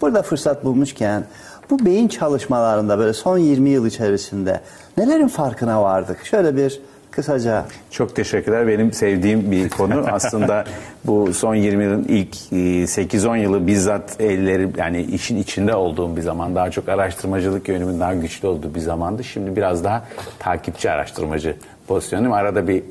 Burada 0.00 0.22
fırsat 0.22 0.64
bulmuşken 0.64 1.24
bu 1.70 1.86
beyin 1.86 2.08
çalışmalarında 2.08 2.98
böyle 2.98 3.12
son 3.12 3.38
20 3.38 3.70
yıl 3.70 3.86
içerisinde 3.86 4.60
nelerin 4.96 5.28
farkına 5.28 5.82
vardık? 5.82 6.24
Şöyle 6.24 6.56
bir 6.56 6.80
kısaca 7.10 7.64
Çok 7.90 8.16
teşekkürler. 8.16 8.68
Benim 8.68 8.92
sevdiğim 8.92 9.50
bir 9.50 9.68
konu. 9.68 10.04
Aslında 10.12 10.64
bu 11.04 11.34
son 11.34 11.54
20 11.54 11.84
yılın 11.84 12.04
ilk 12.04 12.52
e, 12.52 12.56
8-10 12.56 13.38
yılı 13.38 13.66
bizzat 13.66 14.20
elleri 14.20 14.68
yani 14.76 15.02
işin 15.02 15.36
içinde 15.36 15.74
olduğum 15.74 16.16
bir 16.16 16.22
zaman. 16.22 16.54
Daha 16.54 16.70
çok 16.70 16.88
araştırmacılık 16.88 17.68
yönümün 17.68 18.00
daha 18.00 18.14
güçlü 18.14 18.48
olduğu 18.48 18.74
bir 18.74 18.80
zamandı. 18.80 19.24
Şimdi 19.24 19.56
biraz 19.56 19.84
daha 19.84 20.04
takipçi 20.38 20.90
araştırmacı 20.90 21.56
pozisyonum. 21.86 22.32
Arada 22.32 22.68
bir 22.68 22.82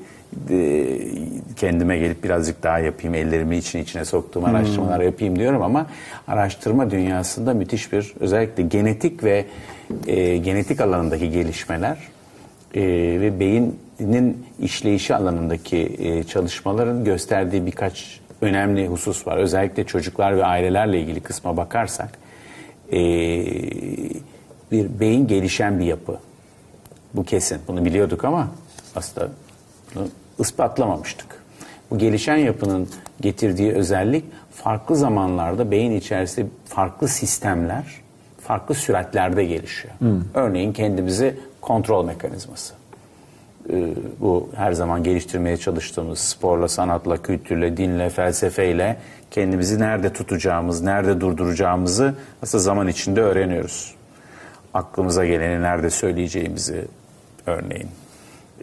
e, 0.49 0.97
kendime 1.55 1.97
gelip 1.97 2.23
birazcık 2.23 2.63
daha 2.63 2.79
yapayım, 2.79 3.15
ellerimi 3.15 3.57
için 3.57 3.79
içine 3.79 4.05
soktuğum 4.05 4.45
araştırmalar 4.45 4.99
yapayım 4.99 5.39
diyorum 5.39 5.61
ama 5.61 5.87
araştırma 6.27 6.91
dünyasında 6.91 7.53
müthiş 7.53 7.93
bir 7.93 8.13
özellikle 8.19 8.63
genetik 8.63 9.23
ve 9.23 9.45
e, 10.07 10.37
genetik 10.37 10.81
alanındaki 10.81 11.31
gelişmeler 11.31 11.97
e, 12.75 12.81
ve 13.21 13.39
beynin 13.39 14.45
işleyişi 14.59 15.15
alanındaki 15.15 15.95
e, 15.99 16.23
çalışmaların 16.23 17.03
gösterdiği 17.03 17.65
birkaç 17.65 18.19
önemli 18.41 18.87
husus 18.87 19.27
var. 19.27 19.37
Özellikle 19.37 19.83
çocuklar 19.83 20.37
ve 20.37 20.45
ailelerle 20.45 20.99
ilgili 20.99 21.19
kısma 21.19 21.57
bakarsak 21.57 22.09
e, 22.91 22.97
bir 24.71 24.99
beyin 24.99 25.27
gelişen 25.27 25.79
bir 25.79 25.85
yapı. 25.85 26.17
Bu 27.13 27.23
kesin. 27.23 27.59
Bunu 27.67 27.85
biliyorduk 27.85 28.25
ama 28.25 28.47
aslında 28.95 29.29
bunu 29.95 30.07
ispatlamamıştık. 30.39 31.45
Bu 31.91 31.97
gelişen 31.97 32.37
yapının 32.37 32.89
getirdiği 33.21 33.71
özellik 33.71 34.25
farklı 34.51 34.95
zamanlarda 34.95 35.71
beyin 35.71 35.91
içerisinde 35.91 36.47
farklı 36.65 37.07
sistemler, 37.07 37.85
farklı 38.41 38.75
süratlerde 38.75 39.45
gelişiyor. 39.45 39.93
Örneğin 40.33 40.73
kendimizi 40.73 41.37
kontrol 41.61 42.05
mekanizması. 42.05 42.73
Ee, 43.69 43.93
bu 44.19 44.49
her 44.55 44.71
zaman 44.71 45.03
geliştirmeye 45.03 45.57
çalıştığımız 45.57 46.19
sporla, 46.19 46.67
sanatla, 46.67 47.21
kültürle, 47.21 47.77
dinle, 47.77 48.09
felsefeyle 48.09 48.97
kendimizi 49.31 49.79
nerede 49.79 50.13
tutacağımız, 50.13 50.81
nerede 50.81 51.21
durduracağımızı 51.21 52.15
aslında 52.43 52.63
zaman 52.63 52.87
içinde 52.87 53.21
öğreniyoruz. 53.21 53.95
Aklımıza 54.73 55.25
geleni 55.25 55.61
nerede 55.61 55.89
söyleyeceğimizi 55.89 56.85
örneğin. 57.45 57.87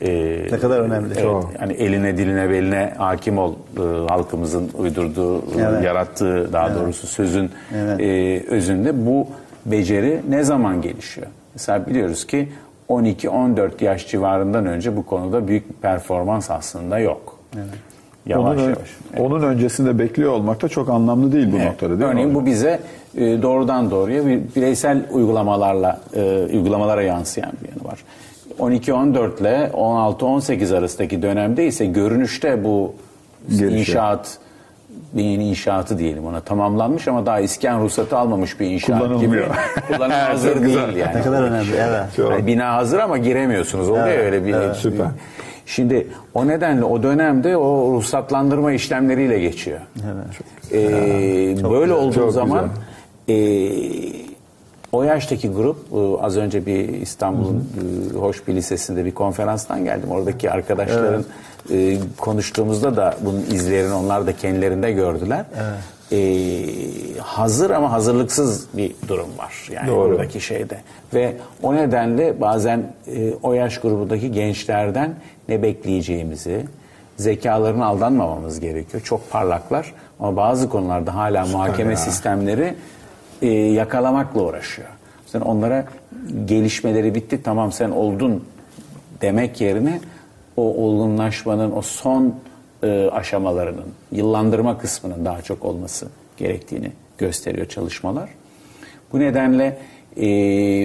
Ee, 0.03 0.47
Ne 0.53 0.59
kadar 0.59 0.81
önemli. 0.81 1.15
Evet, 1.19 1.45
yani 1.61 1.73
eline 1.73 2.17
diline 2.17 2.51
beline 2.51 2.95
hakim 2.99 3.39
ol 3.39 3.53
e, 3.77 3.81
halkımızın 4.09 4.71
uydurduğu, 4.79 5.43
Evet. 5.61 5.85
yarattığı 5.85 6.53
daha 6.53 6.75
doğrusu 6.75 7.07
sözün 7.07 7.51
Evet. 7.77 8.01
e, 8.01 8.45
özünde 8.55 9.07
bu 9.07 9.27
beceri 9.67 10.21
ne 10.29 10.45
zaman 10.45 10.83
gelişiyor? 10.83 11.27
Mesela 11.55 11.87
biliyoruz 11.87 12.27
ki 12.27 12.49
12-14 12.89 13.85
yaş 13.85 14.09
civarından 14.09 14.67
önce 14.67 14.97
bu 14.97 15.07
konuda 15.07 15.49
büyük 15.49 15.69
bir 15.69 15.75
performans 15.75 16.51
aslında 16.51 16.99
yok. 16.99 17.39
Yavaş 18.27 18.59
onun, 18.59 18.69
yavaş. 18.69 18.91
onun 19.19 19.43
öncesinde 19.43 19.99
bekliyor 19.99 20.33
olmak 20.33 20.63
da 20.63 20.69
çok 20.69 20.89
anlamlı 20.89 21.33
değil 21.33 21.53
bu 21.53 21.57
Evet. 21.57 21.67
noktada 21.67 21.99
değil 22.01 22.11
Örneğin 22.11 22.29
mi? 22.29 22.35
bu 22.35 22.47
bize 22.47 22.81
e, 23.17 23.43
doğrudan 23.43 23.91
doğruya 23.91 24.27
bir 24.27 24.41
bireysel 24.57 25.03
uygulamalarla 25.13 26.01
e, 26.15 26.47
uygulamalara 26.53 27.03
yansıyan 27.03 27.53
bir 27.65 27.69
yanı 27.69 27.85
var. 27.93 27.99
12-14 28.59 29.41
ile 29.41 29.71
16-18 29.75 30.77
arasındaki 30.79 31.23
dönemde 31.23 31.67
ise 31.67 31.87
görünüşte 31.87 32.65
bu 32.65 32.95
Gelişiyor. 33.49 33.71
inşaat 33.73 34.39
beyin 35.13 35.41
inşaatı 35.41 35.99
diyelim 35.99 36.27
ona 36.27 36.41
tamamlanmış 36.41 37.09
ama 37.09 37.27
daha 37.27 37.41
iskan 37.41 37.81
ruhsatı 37.81 38.17
almamış 38.19 38.61
bir 38.61 38.67
inşaat 38.67 38.99
gibi. 39.01 39.09
Kullanılmıyor. 39.09 39.47
Çok 39.99 40.11
hazır 40.11 40.57
güzel. 40.57 40.87
değil 40.87 40.97
yani. 40.99 41.17
ne 41.19 41.23
kadar 41.23 41.43
önemli. 41.43 41.71
Evet. 41.77 42.05
Çok. 42.17 42.31
Yani 42.31 42.47
bina 42.47 42.75
hazır 42.75 42.99
ama 42.99 43.19
giremiyorsunuz. 43.19 43.91
Oluyor 43.91 44.07
Evet, 44.09 44.25
öyle 44.25 44.45
bir. 44.45 44.55
evet. 44.55 44.77
Süper. 44.77 45.07
Şimdi 45.67 46.07
o 46.35 46.47
nedenle 46.47 46.85
o 46.85 47.03
dönemde 47.03 47.57
o 47.57 47.93
ruhsatlandırma 47.95 48.73
işlemleriyle 48.73 49.39
geçiyor. 49.39 49.81
Ee, 50.73 51.57
böyle 51.71 51.93
olduğu 51.93 52.15
Çok 52.15 52.33
zaman 52.33 52.69
e, 53.29 53.35
o 54.93 55.03
yaştaki 55.03 55.49
grup 55.49 55.77
e, 55.93 56.25
az 56.25 56.37
önce 56.37 56.67
bir 56.67 56.89
İstanbul'un 56.89 57.69
e, 58.15 58.19
hoş 58.19 58.49
bir 58.49 58.55
lisesinde 58.55 59.05
bir 59.05 59.15
konferanstan 59.15 59.85
geldim. 59.85 60.11
Oradaki 60.11 60.51
arkadaşların 60.51 61.25
e, 61.73 61.99
konuştuğumuzda 62.19 62.97
da 62.97 63.17
bunun 63.21 63.41
izlerini 63.41 63.95
onlar 63.95 64.27
da 64.27 64.37
kendilerinde 64.37 64.93
gördüler. 64.93 65.45
E, 66.13 66.65
hazır 67.19 67.71
ama 67.71 67.93
hazırlıksız 67.93 68.67
bir 68.75 68.93
durum 69.09 69.39
var 69.39 69.69
yani 69.73 69.89
Doğru. 69.89 69.99
oradaki 69.99 70.41
şeyde. 70.41 70.77
Ve 71.15 71.37
o 71.63 71.75
nedenle 71.75 72.41
bazen 72.41 72.93
e, 73.07 73.33
o 73.43 73.53
yaş 73.53 73.79
grubundaki 73.79 74.33
gençlerden 74.33 75.15
ne 75.49 75.63
bekleyeceğimizi, 75.63 76.67
zekalarına 77.17 77.87
aldanmamamız 77.87 78.61
gerekiyor. 78.61 79.03
Çok 79.03 79.31
parlaklar 79.31 79.95
ama 80.21 80.37
bazı 80.37 80.69
konularda 80.69 81.15
hala 81.15 81.47
muhakeme 81.47 81.91
ya. 81.91 81.97
sistemleri 81.97 82.75
e, 83.43 83.49
yakalamakla 83.51 84.43
uğraşıyor. 84.43 84.89
Sen 85.27 85.41
onlara 85.41 85.85
gelişmeleri 86.45 87.15
bitti 87.15 87.43
tamam 87.43 87.73
sen 87.73 87.91
oldun 87.91 88.45
demek 89.21 89.61
yerine 89.61 90.01
o 90.57 90.63
olgunlaşmanın 90.63 91.73
o 91.73 91.83
son 91.83 92.35
e, 92.83 93.09
aşamalarının 93.13 93.87
yıllandırma 94.13 94.79
kısmının 94.79 95.25
daha 95.25 95.43
çok 95.43 95.65
olması 95.65 96.09
gerektiğini 96.37 96.93
gösteriyor 97.19 97.67
çalışmalar. 97.67 98.31
Bu 99.13 99.21
nedenle 99.21 99.79
e, 100.17 100.27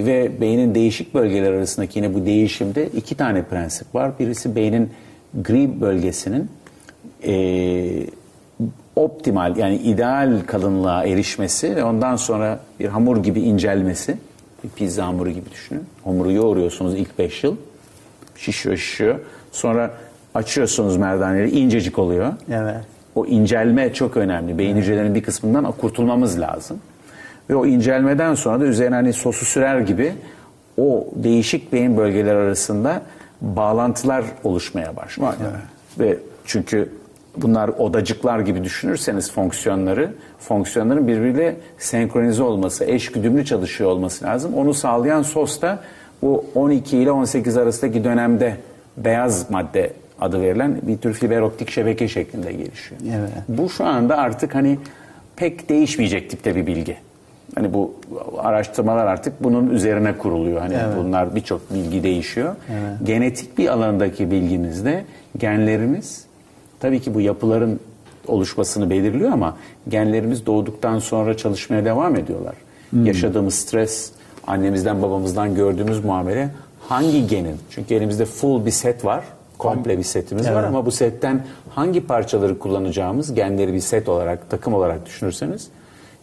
ve 0.06 0.40
beynin 0.40 0.74
değişik 0.74 1.14
bölgeler 1.14 1.52
arasındaki 1.52 1.98
yine 1.98 2.14
bu 2.14 2.26
değişimde 2.26 2.86
iki 2.86 3.14
tane 3.14 3.42
prensip 3.42 3.94
var. 3.94 4.18
Birisi 4.18 4.56
beynin 4.56 4.90
gri 5.34 5.80
bölgesinin 5.80 6.50
e, 7.26 7.32
optimal 8.96 9.56
yani 9.56 9.76
ideal 9.76 10.40
kalınlığa 10.46 11.04
erişmesi 11.04 11.76
ve 11.76 11.84
ondan 11.84 12.16
sonra 12.16 12.60
bir 12.80 12.88
hamur 12.88 13.16
gibi 13.16 13.40
incelmesi. 13.40 14.16
Bir 14.64 14.68
pizza 14.68 15.06
hamuru 15.06 15.30
gibi 15.30 15.50
düşünün. 15.50 15.84
Hamuru 16.04 16.32
yoğuruyorsunuz 16.32 16.94
ilk 16.94 17.18
5 17.18 17.44
yıl. 17.44 17.56
Şişiyor 18.36 18.76
şişiyor. 18.76 19.18
Sonra 19.52 19.90
açıyorsunuz 20.34 20.96
merdaneleri 20.96 21.50
incecik 21.50 21.98
oluyor. 21.98 22.32
Evet. 22.50 22.80
O 23.14 23.26
incelme 23.26 23.92
çok 23.92 24.16
önemli. 24.16 24.58
Beyin 24.58 24.76
hücrelerinin 24.76 25.14
bir 25.14 25.22
kısmından 25.22 25.72
kurtulmamız 25.72 26.40
lazım. 26.40 26.78
Ve 27.50 27.54
o 27.54 27.66
incelmeden 27.66 28.34
sonra 28.34 28.60
da 28.60 28.64
üzerine 28.64 28.94
hani 28.94 29.12
sosu 29.12 29.44
sürer 29.44 29.80
gibi 29.80 30.12
o 30.78 31.06
değişik 31.14 31.72
beyin 31.72 31.96
bölgeleri 31.96 32.38
arasında 32.38 33.02
bağlantılar 33.40 34.24
oluşmaya 34.44 34.96
başlıyor. 34.96 35.32
Ve 35.98 36.18
çünkü 36.44 36.88
bunlar 37.36 37.68
odacıklar 37.68 38.40
gibi 38.40 38.64
düşünürseniz 38.64 39.32
fonksiyonları, 39.32 40.12
fonksiyonların 40.38 41.08
birbiriyle 41.08 41.56
senkronize 41.78 42.42
olması, 42.42 42.84
eş 42.84 43.12
güdümlü 43.12 43.44
çalışıyor 43.44 43.90
olması 43.90 44.24
lazım. 44.24 44.54
Onu 44.54 44.74
sağlayan 44.74 45.22
sos 45.22 45.60
da 45.60 45.78
bu 46.22 46.44
12 46.54 46.98
ile 46.98 47.10
18 47.10 47.56
arasındaki 47.56 48.04
dönemde 48.04 48.56
beyaz 48.96 49.50
madde 49.50 49.92
adı 50.20 50.40
verilen 50.40 50.78
bir 50.82 50.98
tür 50.98 51.14
fiber 51.14 51.40
optik 51.40 51.70
şebeke 51.70 52.08
şeklinde 52.08 52.52
gelişiyor. 52.52 53.00
Evet. 53.18 53.30
Bu 53.48 53.70
şu 53.70 53.84
anda 53.84 54.16
artık 54.16 54.54
hani 54.54 54.78
pek 55.36 55.68
değişmeyecek 55.68 56.30
tipte 56.30 56.56
bir 56.56 56.66
bilgi. 56.66 56.96
Hani 57.54 57.74
bu 57.74 57.94
araştırmalar 58.38 59.06
artık 59.06 59.44
bunun 59.44 59.70
üzerine 59.70 60.18
kuruluyor. 60.18 60.60
Hani 60.60 60.76
bunlar 60.96 61.34
birçok 61.34 61.74
bilgi 61.74 62.02
değişiyor. 62.02 62.56
Genetik 63.04 63.58
bir 63.58 63.68
alandaki 63.68 64.30
bilgimizde 64.30 65.04
genlerimiz 65.38 66.27
tabii 66.80 67.00
ki 67.00 67.14
bu 67.14 67.20
yapıların 67.20 67.80
oluşmasını 68.26 68.90
belirliyor 68.90 69.32
ama 69.32 69.56
genlerimiz 69.88 70.46
doğduktan 70.46 70.98
sonra 70.98 71.36
çalışmaya 71.36 71.84
devam 71.84 72.16
ediyorlar. 72.16 72.54
Yaşadığımız 73.02 73.54
stres, 73.54 74.12
annemizden 74.46 75.02
babamızdan 75.02 75.54
gördüğümüz 75.54 76.04
muamele 76.04 76.50
hangi 76.88 77.26
genin? 77.26 77.56
Çünkü 77.70 77.94
elimizde 77.94 78.24
full 78.24 78.66
bir 78.66 78.70
set 78.70 79.04
var. 79.04 79.24
Komple 79.58 79.98
bir 79.98 80.02
setimiz 80.02 80.50
var 80.50 80.64
ama 80.64 80.86
bu 80.86 80.90
setten 80.90 81.44
hangi 81.70 82.06
parçaları 82.06 82.58
kullanacağımız 82.58 83.34
genleri 83.34 83.72
bir 83.72 83.80
set 83.80 84.08
olarak, 84.08 84.50
takım 84.50 84.74
olarak 84.74 85.06
düşünürseniz 85.06 85.68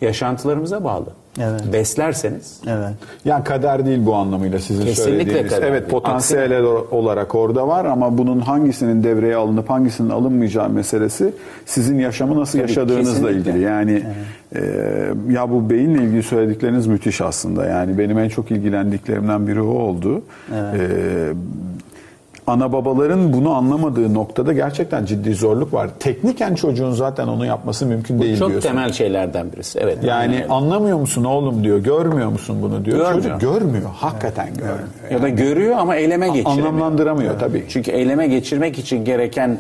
yaşantılarımıza 0.02 0.84
bağlı. 0.84 1.06
Evet. 1.40 1.62
Beslerseniz 1.74 2.60
Evet. 2.68 2.90
Yani 3.26 3.44
kader 3.44 3.86
değil 3.86 4.06
bu 4.06 4.16
anlamıyla 4.16 4.60
sizin 4.60 4.86
Kesinlikle 4.86 5.12
söylediğiniz. 5.12 5.52
kader 5.54 5.68
Evet 5.68 5.82
değil. 5.82 5.92
potansiyel 5.92 6.52
Aksine- 6.52 6.88
olarak 6.92 7.36
orada 7.36 7.68
var 7.68 7.86
ama 7.86 8.18
bunun 8.18 8.40
hangisinin 8.40 9.04
devreye 9.04 9.36
alınıp 9.36 9.70
hangisinin 9.70 10.10
alınmayacağı 10.10 10.70
meselesi 10.70 11.34
sizin 11.66 12.00
yaşamı 12.00 12.40
nasıl 12.40 12.52
Tabii, 12.60 12.70
yaşadığınızla 12.70 13.28
kesinlikle. 13.28 13.52
ilgili. 13.52 13.64
Yani 13.64 14.04
e, 14.56 14.60
ya 15.30 15.52
bu 15.52 15.70
beyinle 15.70 16.04
ilgili 16.04 16.24
söyledikleriniz 16.24 16.88
müthiş 16.88 17.22
aslında. 17.22 17.66
Yani 17.66 17.98
benim 17.98 18.20
en 18.20 18.30
çok 18.30 18.52
ilgilendiklerimden 18.52 19.48
biri 19.48 19.62
o 19.62 19.68
oldu. 19.68 20.22
E, 20.54 20.80
ana 22.48 22.74
babaların 22.74 23.34
bunu 23.34 23.54
anlamadığı 23.54 24.14
noktada 24.14 24.54
gerçekten 24.54 25.06
ciddi 25.06 25.34
zorluk 25.34 25.74
var. 25.74 25.90
Tekniken 26.00 26.56
çocuğun 26.56 26.92
zaten 26.92 27.28
onu 27.28 27.46
yapması 27.46 27.86
mümkün 27.86 28.22
değil 28.22 28.40
çok 28.40 28.50
diyorsun. 28.50 28.70
temel 28.70 28.92
şeylerden 28.92 29.52
birisi. 29.54 29.80
Evet. 29.80 29.98
Yani 30.04 30.46
anlamıyor 30.50 30.98
musun 30.98 31.24
oğlum 31.24 31.64
diyor, 31.64 31.78
görmüyor 31.78 32.30
musun 32.30 32.58
bunu 32.62 32.86
diyor. 32.86 32.98
Görmüyor. 32.98 33.24
Çocuk 33.24 33.42
görmüyor, 33.42 33.90
hakikaten 33.96 34.48
görmüyor. 34.54 34.80
ya 35.12 35.22
da 35.22 35.30
görüyor 35.30 35.76
ama 35.78 35.96
eyleme 35.96 36.28
geçiremiyor. 36.28 36.68
Anlamlandıramıyor 36.68 37.40
tabii. 37.40 37.66
Çünkü 37.70 37.92
eyleme 37.92 38.28
geçirmek 38.28 38.80
için 38.80 39.06
gereken 39.06 39.58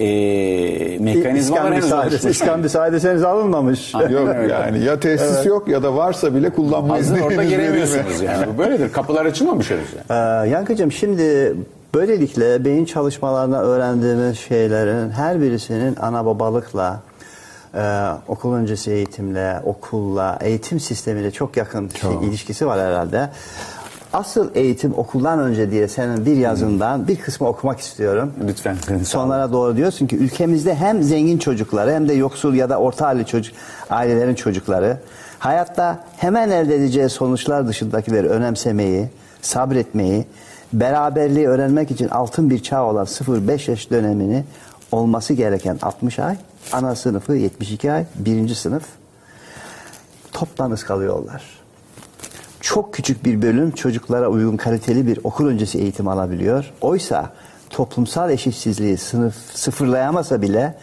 e, 0.00 0.98
mekanizmalar 1.00 1.74
henüz 1.74 1.92
oluşmuş. 1.92 2.24
İskambil 2.24 2.68
sadeseniz 2.68 3.24
alınmamış. 3.24 3.94
Yok 3.94 4.28
yani 4.50 4.84
ya 4.84 5.00
tesis 5.00 5.46
yok 5.46 5.68
ya 5.68 5.82
da 5.82 5.96
varsa 5.96 6.34
bile 6.34 6.50
kullanmayız. 6.50 7.10
Hazır 7.10 7.22
orada 7.22 7.44
giremiyorsunuz 7.44 8.20
yani. 8.20 8.46
Bu 8.54 8.58
böyledir. 8.58 8.92
Kapılar 8.92 9.26
açılmamış 9.26 9.70
henüz 9.70 9.88
yani. 10.08 10.46
Ee, 10.46 10.50
Yankıcığım 10.50 10.92
şimdi 10.92 11.54
böylelikle 11.94 12.64
beyin 12.64 12.84
çalışmalarında 12.84 13.62
öğrendiğimiz 13.62 14.38
şeylerin 14.38 15.10
her 15.10 15.40
birisinin 15.40 15.96
ana 16.00 16.26
babalıkla, 16.26 17.00
e, 17.74 18.08
okul 18.28 18.54
öncesi 18.54 18.90
eğitimle, 18.90 19.60
okulla, 19.64 20.38
eğitim 20.40 20.80
sistemiyle 20.80 21.30
çok 21.30 21.56
yakın 21.56 21.88
şey, 21.88 22.14
ilişkisi 22.14 22.66
var 22.66 22.80
herhalde. 22.80 23.30
Asıl 24.12 24.50
eğitim 24.54 24.98
okuldan 24.98 25.38
önce 25.38 25.70
diye 25.70 25.88
senin 25.88 26.26
bir 26.26 26.36
yazından 26.36 27.08
bir 27.08 27.16
kısmı 27.16 27.48
okumak 27.48 27.80
istiyorum. 27.80 28.32
Lütfen. 28.48 28.76
Sonlara 29.04 29.52
doğru 29.52 29.76
diyorsun 29.76 30.06
ki 30.06 30.16
ülkemizde 30.16 30.74
hem 30.74 31.02
zengin 31.02 31.38
çocukları 31.38 31.92
hem 31.92 32.08
de 32.08 32.12
yoksul 32.12 32.54
ya 32.54 32.70
da 32.70 32.78
orta 32.78 33.06
halli 33.06 33.26
çocuk 33.26 33.54
ailelerin 33.90 34.34
çocukları 34.34 34.96
hayatta 35.38 36.04
hemen 36.16 36.50
elde 36.50 36.74
edeceği 36.76 37.08
sonuçlar 37.08 37.68
dışındakileri 37.68 38.28
önemsemeyi, 38.28 39.08
sabretmeyi, 39.42 40.26
beraberliği 40.72 41.48
öğrenmek 41.48 41.90
için 41.90 42.08
altın 42.08 42.50
bir 42.50 42.62
çağ 42.62 42.84
olan 42.84 43.04
0-5 43.04 43.70
yaş 43.70 43.90
dönemini 43.90 44.44
olması 44.92 45.32
gereken 45.32 45.78
60 45.82 46.18
ay, 46.18 46.36
ana 46.72 46.94
sınıfı 46.94 47.34
72 47.34 47.92
ay, 47.92 48.04
birinci 48.14 48.54
sınıf 48.54 48.84
toptan 50.32 50.70
ıskalıyorlar 50.70 51.58
çok 52.68 52.94
küçük 52.94 53.24
bir 53.24 53.42
bölüm 53.42 53.70
çocuklara 53.70 54.28
uygun 54.28 54.56
kaliteli 54.56 55.06
bir 55.06 55.18
okul 55.24 55.46
öncesi 55.46 55.78
eğitim 55.78 56.08
alabiliyor. 56.08 56.72
Oysa 56.80 57.30
toplumsal 57.70 58.30
eşitsizliği 58.30 58.96
sınıf 58.96 59.34
sıfırlayamasa 59.54 60.42
bile 60.42 60.74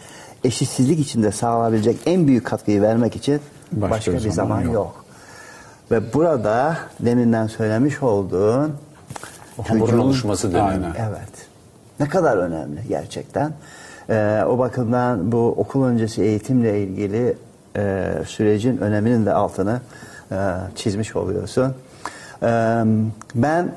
eşitsizlik 0.44 1.00
içinde 1.00 1.32
sağlayabilecek 1.32 1.96
en 2.06 2.26
büyük 2.26 2.46
katkıyı 2.46 2.82
vermek 2.82 3.16
için 3.16 3.40
başka, 3.72 3.96
Başka 3.96 4.12
bir 4.12 4.16
bir 4.16 4.30
zaman, 4.30 4.48
zaman 4.48 4.60
yok. 4.60 4.74
yok. 4.74 5.04
Ve 5.90 6.12
burada 6.12 6.76
deminden 7.00 7.46
söylemiş 7.46 8.02
olduğun 8.02 8.72
Hamurun 9.62 9.86
çocuğun- 9.86 9.98
oluşması 10.00 10.52
dönemi. 10.52 10.68
Aynen. 10.68 10.94
Evet. 11.08 11.46
Ne 12.00 12.08
kadar 12.08 12.36
önemli 12.36 12.80
gerçekten. 12.88 13.52
Ee, 14.10 14.42
o 14.48 14.58
bakımdan 14.58 15.32
bu 15.32 15.54
okul 15.56 15.84
öncesi 15.84 16.22
eğitimle 16.22 16.82
ilgili 16.82 17.36
e, 17.76 18.12
sürecin 18.26 18.78
öneminin 18.78 19.26
de 19.26 19.32
altını 19.32 19.80
e, 20.32 20.36
çizmiş 20.76 21.16
oluyorsun. 21.16 21.74
Ee, 22.42 22.82
ben 23.34 23.68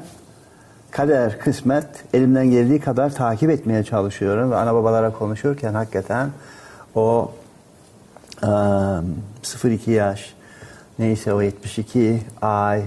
kader, 0.91 1.39
kısmet 1.39 1.85
elimden 2.13 2.49
geldiği 2.51 2.79
kadar 2.79 3.13
takip 3.15 3.49
etmeye 3.49 3.83
çalışıyorum 3.83 4.51
ve 4.51 4.55
ana 4.55 4.73
babalara 4.75 5.11
konuşurken 5.11 5.73
hakikaten 5.73 6.29
o 6.95 7.31
e, 8.43 8.45
0-2 8.45 9.91
yaş 9.91 10.33
neyse 10.99 11.33
o 11.33 11.41
72 11.41 12.21
ay 12.41 12.83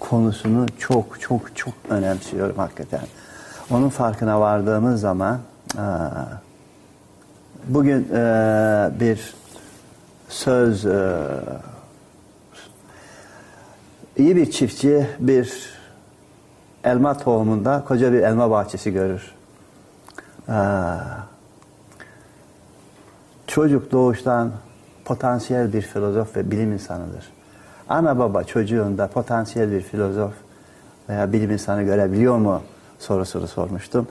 konusunu 0.00 0.66
çok 0.78 1.20
çok 1.20 1.56
çok 1.56 1.74
önemsiyorum 1.90 2.56
hakikaten. 2.56 3.00
Onun 3.70 3.88
farkına 3.88 4.40
vardığımız 4.40 5.00
zaman 5.00 5.38
bugün 7.68 8.08
bir 9.00 9.34
söz 10.28 10.84
iyi 14.16 14.36
bir 14.36 14.50
çiftçi 14.50 15.06
bir 15.18 15.76
elma 16.84 17.18
tohumunda 17.18 17.84
koca 17.88 18.12
bir 18.12 18.18
elma 18.18 18.50
bahçesi 18.50 18.92
görür. 18.92 19.34
Çocuk 23.46 23.92
doğuştan 23.92 24.52
potansiyel 25.04 25.72
bir 25.72 25.82
filozof 25.82 26.36
ve 26.36 26.50
bilim 26.50 26.72
insanıdır. 26.72 27.35
Ana 27.88 28.18
baba 28.18 28.44
çocuğunda 28.44 29.06
potansiyel 29.06 29.72
bir 29.72 29.80
filozof 29.80 30.32
veya 31.08 31.32
bilim 31.32 31.50
insanı 31.50 31.82
görebiliyor 31.82 32.36
mu 32.38 32.62
sorusunu 32.98 33.48
sormuştum. 33.48 34.06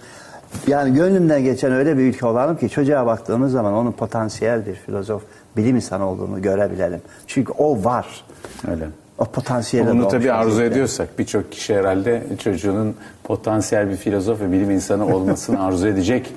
Yani 0.68 0.94
gönlümden 0.94 1.44
geçen 1.44 1.72
öyle 1.72 1.98
bir 1.98 2.04
ülke 2.04 2.26
olalım 2.26 2.58
ki 2.58 2.70
çocuğa 2.70 3.06
baktığımız 3.06 3.52
zaman 3.52 3.74
onun 3.74 3.92
potansiyel 3.92 4.66
bir 4.66 4.76
filozof, 4.76 5.24
bilim 5.58 5.76
insanı 5.76 6.10
olduğunu 6.10 6.42
görebilelim. 6.42 7.02
Çünkü 7.28 7.52
o 7.52 7.84
var. 7.84 8.24
Öyle. 8.72 8.86
O 9.18 9.26
potansiyeli 9.26 9.90
Bunu 9.90 10.08
tabii 10.08 10.32
arzu 10.32 10.50
vaziyette. 10.50 10.74
ediyorsak 10.74 11.20
birçok 11.20 11.52
kişi 11.52 11.76
herhalde 11.76 12.24
çocuğunun 12.44 12.96
potansiyel 13.24 13.90
bir 13.90 13.96
filozof 13.96 14.42
ve 14.42 14.52
bilim 14.52 14.72
insanı 14.72 15.16
olmasını 15.16 15.64
arzu 15.64 15.88
edecek 15.88 16.34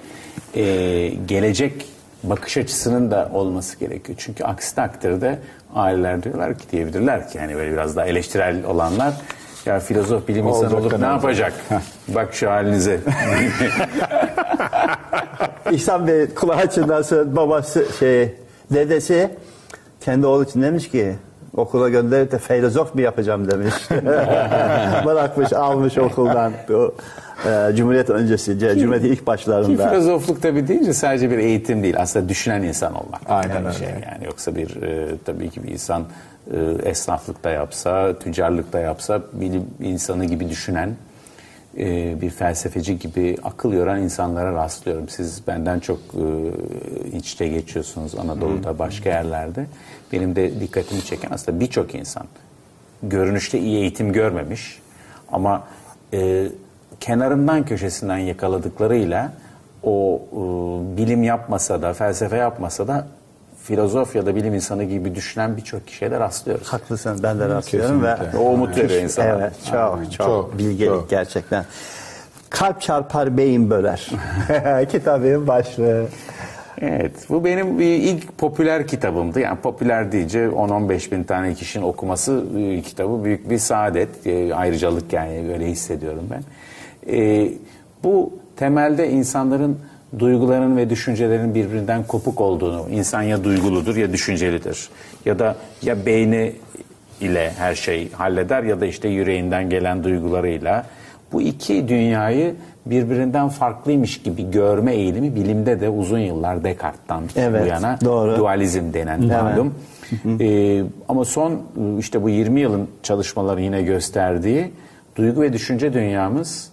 e, 0.55 0.63
gelecek 1.27 1.87
bakış 2.23 2.57
açısının 2.57 3.11
da 3.11 3.31
olması 3.33 3.79
gerekiyor. 3.79 4.19
Çünkü 4.21 4.45
aksi 4.45 4.75
takdirde 4.75 5.39
aileler 5.75 6.23
diyorlar 6.23 6.59
ki 6.59 6.65
diyebilirler 6.71 7.29
ki 7.29 7.39
yani 7.39 7.57
böyle 7.57 7.73
biraz 7.73 7.97
daha 7.97 8.07
eleştirel 8.07 8.65
olanlar 8.65 9.15
ya 9.67 9.81
filozof 9.81 10.29
bilim 10.29 10.49
insanı 10.49 10.77
Olacak 10.77 10.81
olup 10.81 10.99
ne 11.01 11.07
yapacak? 11.07 11.53
Bak 12.09 12.35
şu 12.35 12.51
halinize. 12.51 13.01
İhsan 15.71 16.07
Bey 16.07 16.35
kulağı 16.35 16.71
çınlasın 16.71 17.37
babası 17.37 17.87
şey 17.99 18.35
dedesi 18.71 19.31
kendi 20.01 20.27
oğlu 20.27 20.45
için 20.45 20.63
demiş 20.63 20.91
ki 20.91 21.15
okula 21.57 21.89
gönderip 21.89 22.33
de 22.33 22.39
filozof 22.39 22.95
mu 22.95 23.01
yapacağım 23.01 23.51
demiş. 23.51 23.75
Bırakmış 25.05 25.53
almış 25.53 25.99
okuldan 25.99 26.53
e, 27.47 27.77
Cumhuriyet 27.77 28.11
öncesi, 28.11 28.59
C- 28.59 28.79
Cumhuriyet'in 28.79 29.13
ilk 29.13 29.19
Ki 29.21 29.27
başlarında. 29.27 29.89
filozofluk 29.91 30.43
tabii 30.43 30.69
deyince 30.69 30.93
sadece 30.93 31.31
bir 31.31 31.39
eğitim 31.39 31.83
değil. 31.83 31.95
Aslında 31.99 32.29
düşünen 32.29 32.63
insan 32.63 32.95
olmak. 32.95 33.21
Aynen 33.27 33.55
Yani 33.55 33.67
öyle. 33.67 33.79
Şey 33.79 33.89
yani 33.89 34.25
yoksa 34.25 34.57
bir 34.57 34.83
e, 34.83 35.07
tabii 35.25 35.51
ki 35.51 35.63
bir 35.65 35.69
insan 35.69 36.05
e, 36.55 36.89
esnaflıkta 36.91 37.51
yapsa, 37.51 38.19
tüccarlıkta 38.19 38.79
yapsa 38.79 39.23
bilim 39.33 39.65
insanı 39.81 40.25
gibi 40.25 40.49
düşünen 40.49 40.91
e, 41.79 42.21
bir 42.21 42.31
felsefeci 42.31 42.99
gibi 42.99 43.37
akıl 43.45 43.73
yoran 43.73 44.03
insanlara 44.03 44.53
rastlıyorum. 44.55 45.09
Siz 45.09 45.47
benden 45.47 45.79
çok 45.81 45.99
e, 45.99 47.17
iç 47.17 47.33
içe 47.33 47.49
geçiyorsunuz 47.49 48.15
Anadolu'da, 48.15 48.79
başka 48.79 49.09
yerlerde. 49.11 49.67
Benim 50.13 50.37
de 50.37 50.61
dikkatimi 50.61 51.05
çeken 51.05 51.29
aslında 51.33 51.61
birçok 51.61 51.95
insan 51.95 52.27
görünüşte 53.03 53.59
iyi 53.59 53.79
eğitim 53.79 54.13
görmemiş 54.13 54.79
ama 55.33 55.65
e, 56.13 56.47
kenarından 57.01 57.65
köşesinden 57.65 58.19
yakaladıklarıyla 58.19 59.33
o 59.83 60.23
e, 60.33 60.37
bilim 60.97 61.23
yapmasa 61.23 61.83
da, 61.83 61.93
felsefe 61.93 62.37
yapmasa 62.37 62.89
da 62.89 63.07
filozof 63.63 64.17
ya 64.17 64.27
da 64.27 64.37
bilim 64.37 64.55
insanı 64.55 64.85
gibi 64.85 65.15
düşünen 65.15 65.57
birçok 65.57 65.87
kişiye 65.87 66.11
de 66.11 66.21
rastlıyoruz. 66.21 66.69
Haklısın 66.69 67.21
ben 67.23 67.41
de 67.41 67.49
rastlıyorum 67.49 68.03
ve. 68.03 68.17
O 68.39 68.41
umut 68.41 68.77
veriyor 68.77 69.03
insana. 69.03 69.27
Evet 69.27 69.53
çok 69.71 70.05
çok, 70.05 70.27
Çok, 70.27 70.59
bilgelik 70.59 70.93
çok. 70.93 71.11
gerçekten. 71.11 71.65
Kalp 72.51 72.81
çarpar 72.81 73.37
beyin 73.37 73.71
böler. 73.71 74.11
Kitabın 74.91 75.47
başlığı. 75.47 76.07
Evet, 76.81 77.13
bu 77.31 77.45
benim 77.45 77.81
ilk 77.81 78.39
popüler 78.39 78.87
kitabımdı. 78.87 79.41
Yani 79.41 79.59
popüler 79.61 80.13
deyince 80.13 80.47
10-15 80.47 81.11
bin 81.11 81.25
tane 81.25 81.55
kişinin 81.55 81.85
okuması 81.85 82.45
e, 82.59 82.83
kitabı 82.83 83.25
büyük 83.25 83.51
bir 83.51 83.59
saadet, 83.59 84.27
e, 84.27 84.55
ayrıcalık 84.55 85.13
yani 85.13 85.53
öyle 85.53 85.67
hissediyorum 85.67 86.23
ben. 86.31 86.43
E, 87.09 87.49
bu 88.05 88.33
temelde 88.57 89.11
insanların 89.11 89.79
duyguların 90.19 90.77
ve 90.77 90.91
düşüncelerin 90.91 91.55
birbirinden 91.55 92.05
kopuk 92.07 92.41
olduğunu, 92.41 92.87
insan 92.91 93.23
ya 93.23 93.45
duyguludur 93.45 93.97
ya 93.97 94.13
düşüncelidir. 94.13 94.89
Ya 95.25 95.39
da 95.39 95.57
ya 95.83 96.07
beyni 96.07 96.53
ile 97.21 97.51
her 97.59 97.75
şey 97.75 98.13
halleder 98.13 98.63
ya 98.63 98.81
da 98.81 98.87
işte 98.87 99.09
yüreğinden 99.09 99.71
gelen 99.71 100.05
duygularıyla. 100.05 100.87
Bu 101.33 101.43
iki 101.43 101.89
dünyayı 101.89 102.55
birbirinden 102.87 103.49
farklıymış 103.49 104.23
gibi 104.23 104.51
görme 104.51 104.95
eğilimi 104.95 105.35
bilimde 105.35 105.81
de 105.81 105.89
uzun 105.89 106.19
yıllar 106.19 106.65
Descartes'tan 106.65 107.25
Evet, 107.37 107.63
bu 107.63 107.67
yana 107.67 107.99
doğru. 108.05 108.37
dualizm 108.39 108.93
denen 108.93 109.27
malum. 109.27 109.75
Ee, 110.41 110.83
ama 111.09 111.25
son 111.25 111.63
işte 111.99 112.23
bu 112.23 112.29
20 112.29 112.61
yılın 112.61 112.89
çalışmaları 113.03 113.63
yine 113.63 113.83
gösterdiği 113.83 114.73
duygu 115.17 115.41
ve 115.43 115.53
düşünce 115.53 115.93
dünyamız 115.93 116.71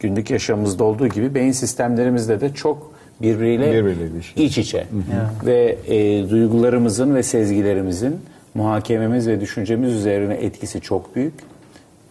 günlük 0.00 0.30
yaşamımızda 0.30 0.84
olduğu 0.84 1.08
gibi 1.08 1.34
beyin 1.34 1.52
sistemlerimizde 1.52 2.40
de 2.40 2.54
çok 2.54 2.92
birbiriyle, 3.22 3.72
Birbiriyle 3.72 4.06
ilişkili. 4.06 4.44
iç 4.44 4.58
içe. 4.58 4.86
Ve 5.46 5.78
e, 5.86 6.30
duygularımızın 6.30 7.14
ve 7.14 7.22
sezgilerimizin 7.22 8.16
muhakememiz 8.54 9.28
ve 9.28 9.40
düşüncemiz 9.40 9.92
üzerine 9.94 10.34
etkisi 10.34 10.80
çok 10.80 11.16
büyük. 11.16 11.34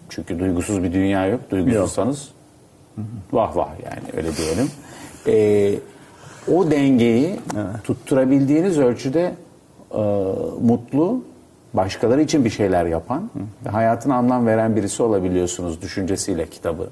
Çünkü 0.10 0.40
duygusuz 0.40 0.84
bir 0.84 0.94
dünya 0.94 1.28
yok. 1.28 1.42
Duygusuzsanız 1.52 2.30
vah 3.34 3.56
vah 3.58 3.70
yani 3.86 4.04
öyle 4.18 4.30
diyelim. 4.38 4.70
E, 5.28 5.80
o 6.54 6.72
dengeyi 6.72 7.36
tutturabildiğiniz 7.84 8.80
ölçüde 8.80 9.34
e, 9.92 9.98
mutlu, 10.62 11.24
başkaları 11.74 12.22
için 12.22 12.46
bir 12.46 12.50
şeyler 12.50 12.86
yapan 12.86 13.30
ve 13.66 13.70
hayatına 13.70 14.16
anlam 14.16 14.48
veren 14.48 14.76
birisi 14.76 15.04
olabiliyorsunuz 15.04 15.82
düşüncesiyle 15.82 16.46
kitabı. 16.48 16.90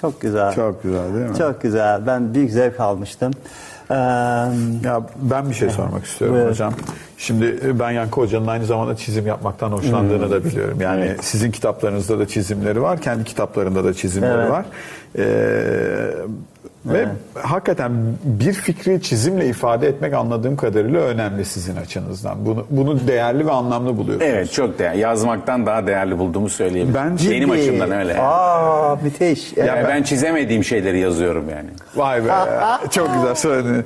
Çok 0.00 0.20
güzel. 0.20 0.54
Çok 0.54 0.82
güzel 0.82 1.14
değil 1.14 1.30
mi? 1.30 1.36
Çok 1.38 1.62
güzel. 1.62 2.06
Ben 2.06 2.34
büyük 2.34 2.50
zevk 2.50 2.80
almıştım. 2.80 3.32
Ee, 3.90 3.94
Ya 4.84 5.00
ben 5.16 5.48
bir 5.50 5.54
şey 5.54 5.70
sormak 5.70 6.04
istiyorum 6.04 6.36
Buyurun. 6.36 6.50
hocam. 6.50 6.72
Şimdi 7.18 7.58
e, 7.64 7.78
ben 7.78 7.90
Yankı 7.90 8.20
Hoca'nın 8.20 8.46
aynı 8.46 8.64
zamanda 8.64 8.96
çizim 8.96 9.26
yapmaktan 9.26 9.72
hoşlandığını 9.72 10.30
da 10.30 10.44
biliyorum. 10.44 10.78
Yani 10.80 11.16
sizin 11.20 11.50
kitaplarınızda 11.50 12.18
da 12.18 12.28
çizimleri 12.28 12.82
var, 12.82 13.00
kendi 13.00 13.24
kitaplarında 13.24 13.84
da 13.84 13.94
çizimleri 13.94 14.40
Evet. 14.40 14.50
var. 14.50 14.64
Ee, 15.18 16.10
ve 16.86 17.06
hakikaten 17.34 17.92
bir 18.24 18.52
fikri 18.52 19.02
çizimle 19.02 19.46
ifade 19.46 19.88
etmek 19.88 20.14
anladığım 20.14 20.56
kadarıyla 20.56 21.00
önemli 21.00 21.44
sizin 21.44 21.76
açınızdan. 21.76 22.46
Bunu 22.46 22.66
bunu 22.70 23.08
değerli 23.08 23.46
ve 23.46 23.50
anlamlı 23.50 23.96
buluyorsunuz. 23.96 24.32
Evet 24.32 24.52
çok 24.52 24.78
değerli. 24.78 25.00
Yazmaktan 25.00 25.66
daha 25.66 25.86
değerli 25.86 26.18
bulduğumu 26.18 26.48
söyleyebilirim. 26.48 26.94
Ben 26.94 27.06
Benim 27.30 27.48
ciddi. 27.48 27.52
açımdan 27.52 27.90
öyle. 27.90 28.20
Aa 28.20 28.96
müthiş. 29.02 29.56
Yani 29.56 29.84
ben 29.88 30.02
çizemediğim 30.02 30.64
şeyleri 30.64 30.98
yazıyorum 30.98 31.44
yani. 31.50 31.68
Vay 31.96 32.24
be. 32.24 32.28
çok 32.90 33.14
güzel 33.14 33.34
söyledin. 33.34 33.84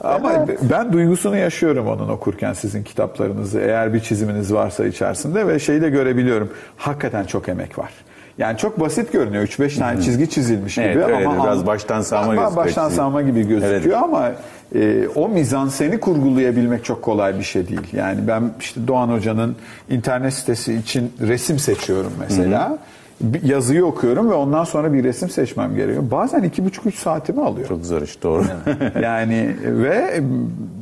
Ama 0.00 0.46
ben 0.62 0.92
duygusunu 0.92 1.36
yaşıyorum 1.36 1.86
onun 1.86 2.08
okurken 2.08 2.52
sizin 2.52 2.82
kitaplarınızı. 2.82 3.60
Eğer 3.60 3.94
bir 3.94 4.00
çiziminiz 4.00 4.54
varsa 4.54 4.86
içerisinde 4.86 5.48
ve 5.48 5.58
şeyi 5.58 5.82
de 5.82 5.90
görebiliyorum. 5.90 6.52
Hakikaten 6.76 7.24
çok 7.24 7.48
emek 7.48 7.78
var. 7.78 7.90
Yani 8.38 8.58
çok 8.58 8.80
basit 8.80 9.12
görünüyor. 9.12 9.44
3-5 9.44 9.78
tane 9.78 10.02
çizgi 10.02 10.30
çizilmiş 10.30 10.74
gibi 10.74 10.86
Evet, 10.86 11.26
ama 11.26 11.44
biraz 11.44 11.66
baştan 11.66 12.00
sağma 12.00 12.34
gözüküyor 12.34 12.56
Baştan 12.56 12.88
sağma 12.88 13.22
gibi 13.22 13.48
gözüküyor 13.48 13.82
Evet. 13.82 13.96
ama 14.02 14.32
e, 14.74 15.08
o 15.14 15.28
mizanseni 15.28 16.00
kurgulayabilmek 16.00 16.84
çok 16.84 17.02
kolay 17.02 17.38
bir 17.38 17.44
şey 17.44 17.68
değil. 17.68 17.86
Yani 17.92 18.28
ben 18.28 18.42
işte 18.60 18.88
Doğan 18.88 19.08
Hoca'nın 19.08 19.56
internet 19.90 20.34
sitesi 20.34 20.74
için 20.74 21.12
resim 21.20 21.58
seçiyorum 21.58 22.12
mesela. 22.20 22.78
Bir 23.20 23.42
yazıyı 23.42 23.86
okuyorum 23.86 24.30
ve 24.30 24.34
ondan 24.34 24.64
sonra 24.64 24.92
bir 24.92 25.04
resim 25.04 25.30
seçmem 25.30 25.76
gerekiyor. 25.76 26.10
Bazen 26.10 26.42
iki 26.42 26.64
buçuk 26.64 26.86
üç 26.86 26.94
saatimi 26.98 27.42
alıyor. 27.42 27.68
Çok 27.68 27.84
zor 27.84 28.02
iş 28.02 28.22
doğru. 28.22 28.44
Yani 29.02 29.56
ve 29.62 30.20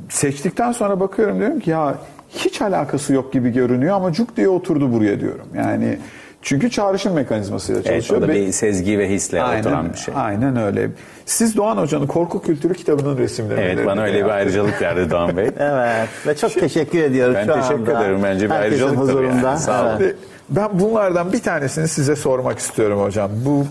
seçtikten 0.08 0.72
sonra 0.72 1.00
bakıyorum 1.00 1.38
diyorum 1.38 1.60
ki 1.60 1.70
ya 1.70 1.94
hiç 2.28 2.62
alakası 2.62 3.12
yok 3.12 3.32
gibi 3.32 3.52
görünüyor 3.52 3.96
ama 3.96 4.12
cuk 4.12 4.36
diye 4.36 4.48
oturdu 4.48 4.92
buraya 4.92 5.20
diyorum. 5.20 5.46
Yani 5.54 5.98
çünkü 6.44 6.70
çağrışım 6.70 7.12
mekanizmasıyla 7.14 7.80
evet, 7.80 7.90
çalışıyor. 7.90 8.18
o 8.20 8.22
da 8.22 8.28
bir 8.28 8.52
sezgi 8.52 8.98
ve 8.98 9.08
hisle 9.10 9.44
oturan 9.44 9.72
Aynen, 9.74 9.92
bir 9.92 9.98
şey. 9.98 10.14
aynen 10.16 10.56
öyle. 10.56 10.90
Siz 11.26 11.56
Doğan 11.56 11.76
Hoca'nın 11.76 12.06
Korku 12.06 12.42
Kültürü 12.42 12.74
kitabının 12.74 13.18
resimlerini 13.18 13.64
Evet 13.64 13.86
bana 13.86 14.02
öyle 14.02 14.24
bir 14.24 14.30
ayrıcalık 14.30 14.82
verdi 14.82 15.10
Doğan 15.10 15.36
Bey. 15.36 15.44
Evet 15.58 16.08
ve 16.26 16.36
çok 16.36 16.52
teşekkür 16.54 17.02
ediyorum 17.02 17.34
Ben 17.34 17.46
şu 17.46 17.52
teşekkür 17.54 17.92
anda. 17.92 18.00
ederim. 18.04 18.20
Bence 18.22 18.46
bir 18.46 18.50
Herkesin 18.50 18.82
ayrıcalık 18.84 18.98
huzurunda. 18.98 19.46
yani. 19.48 19.58
Sağ 19.58 19.82
olun. 19.82 19.96
Evet. 20.00 20.16
Ben 20.50 20.80
bunlardan 20.80 21.32
bir 21.32 21.42
tanesini 21.42 21.88
size 21.88 22.16
sormak 22.16 22.58
istiyorum 22.58 23.00
hocam. 23.00 23.30
Bu 23.44 23.64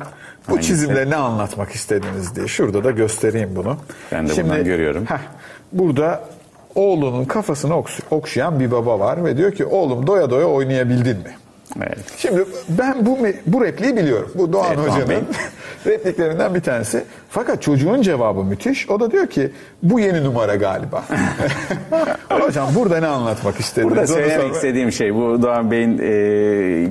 bu 0.49 0.51
Hangisi? 0.51 0.67
çizimle 0.67 1.09
ne 1.09 1.15
anlatmak 1.15 1.71
istediniz 1.71 2.36
diye. 2.36 2.47
Şurada 2.47 2.83
da 2.83 2.91
göstereyim 2.91 3.49
bunu. 3.55 3.77
Ben 4.12 4.29
de 4.29 4.43
buradan 4.43 4.63
görüyorum. 4.63 5.05
heh, 5.05 5.19
burada 5.71 6.23
oğlunun 6.75 7.25
kafasını 7.25 7.83
okşayan 8.12 8.59
bir 8.59 8.71
baba 8.71 8.99
var 8.99 9.25
ve 9.25 9.38
diyor 9.38 9.51
ki 9.51 9.65
oğlum 9.65 10.07
doya 10.07 10.29
doya 10.29 10.45
oynayabildin 10.45 11.17
mi? 11.17 11.31
Evet. 11.77 11.97
Şimdi 12.17 12.45
ben 12.69 13.05
bu 13.05 13.17
bu 13.47 13.65
repliği 13.65 13.97
biliyorum. 13.97 14.31
Bu 14.36 14.53
Doğan 14.53 14.65
Evet, 14.67 14.91
Hoca'nın 14.91 15.27
repliklerinden 15.86 16.55
bir 16.55 16.62
tanesi. 16.62 17.03
Fakat 17.29 17.62
çocuğun 17.62 18.01
cevabı 18.01 18.43
müthiş. 18.43 18.89
O 18.89 18.99
da 18.99 19.12
diyor 19.12 19.27
ki 19.27 19.51
bu 19.83 19.99
yeni 19.99 20.23
numara 20.23 20.55
galiba. 20.55 21.03
Hocam 22.29 22.69
burada 22.75 22.99
ne 22.99 23.07
anlatmak 23.07 23.59
istediniz? 23.59 23.91
Burada 23.91 24.07
söylemek 24.07 24.41
sorma- 24.41 24.55
istediğim 24.55 24.91
şey 24.91 25.15
bu 25.15 25.41
Doğan 25.41 25.71
Bey'in 25.71 25.99
e, 26.01 26.89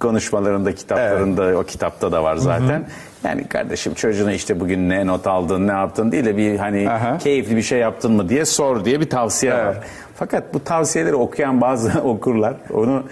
konuşmalarında, 0.00 0.74
kitaplarında, 0.74 1.58
o 1.58 1.64
kitapta 1.64 2.12
da 2.12 2.22
var 2.22 2.36
zaten. 2.36 2.84
Yani 3.24 3.48
kardeşim 3.48 3.94
çocuğuna 3.94 4.32
işte 4.32 4.60
bugün 4.60 4.88
ne 4.88 5.06
not 5.06 5.26
aldın, 5.26 5.68
ne 5.68 5.72
yaptın 5.72 6.12
değil 6.12 6.24
de 6.24 6.36
bir 6.36 6.58
hani 6.58 6.90
Aha. 6.90 7.18
keyifli 7.18 7.56
bir 7.56 7.62
şey 7.62 7.78
yaptın 7.78 8.12
mı 8.12 8.28
diye 8.28 8.44
sor 8.44 8.84
diye 8.84 9.00
bir 9.00 9.10
tavsiye 9.10 9.52
var. 9.54 9.64
Evet. 9.64 9.82
Fakat 10.16 10.54
bu 10.54 10.64
tavsiyeleri 10.64 11.14
okuyan 11.14 11.60
bazı 11.60 12.00
okurlar 12.00 12.54
onu 12.74 13.02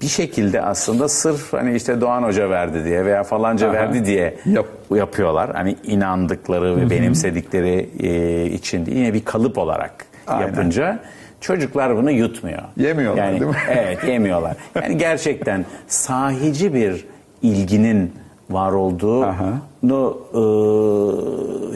bir 0.00 0.06
şekilde 0.06 0.62
aslında 0.62 1.08
sırf 1.08 1.52
hani 1.52 1.76
işte 1.76 2.00
Doğan 2.00 2.22
Hoca 2.22 2.50
verdi 2.50 2.84
diye 2.84 3.04
veya 3.04 3.22
falanca 3.22 3.72
verdi 3.72 4.04
diye 4.04 4.36
Yap. 4.46 4.66
yapıyorlar. 4.90 5.50
Hani 5.54 5.76
inandıkları 5.84 6.76
ve 6.76 6.90
benimsedikleri 6.90 7.90
e, 8.00 8.46
için 8.46 8.86
yine 8.86 9.14
bir 9.14 9.24
kalıp 9.24 9.58
olarak 9.58 10.06
Aynen. 10.26 10.46
yapınca 10.46 10.98
çocuklar 11.40 11.96
bunu 11.96 12.10
yutmuyor. 12.10 12.62
Yemiyorlar, 12.76 13.24
yani, 13.24 13.40
değil 13.40 13.50
mi? 13.50 13.56
Evet 13.70 14.04
yemiyorlar. 14.04 14.56
Yani 14.74 14.98
gerçekten 14.98 15.64
sahici 15.86 16.74
bir 16.74 17.06
ilginin 17.42 18.12
var 18.50 18.72
olduğunu 18.72 20.18
e, 20.34 20.38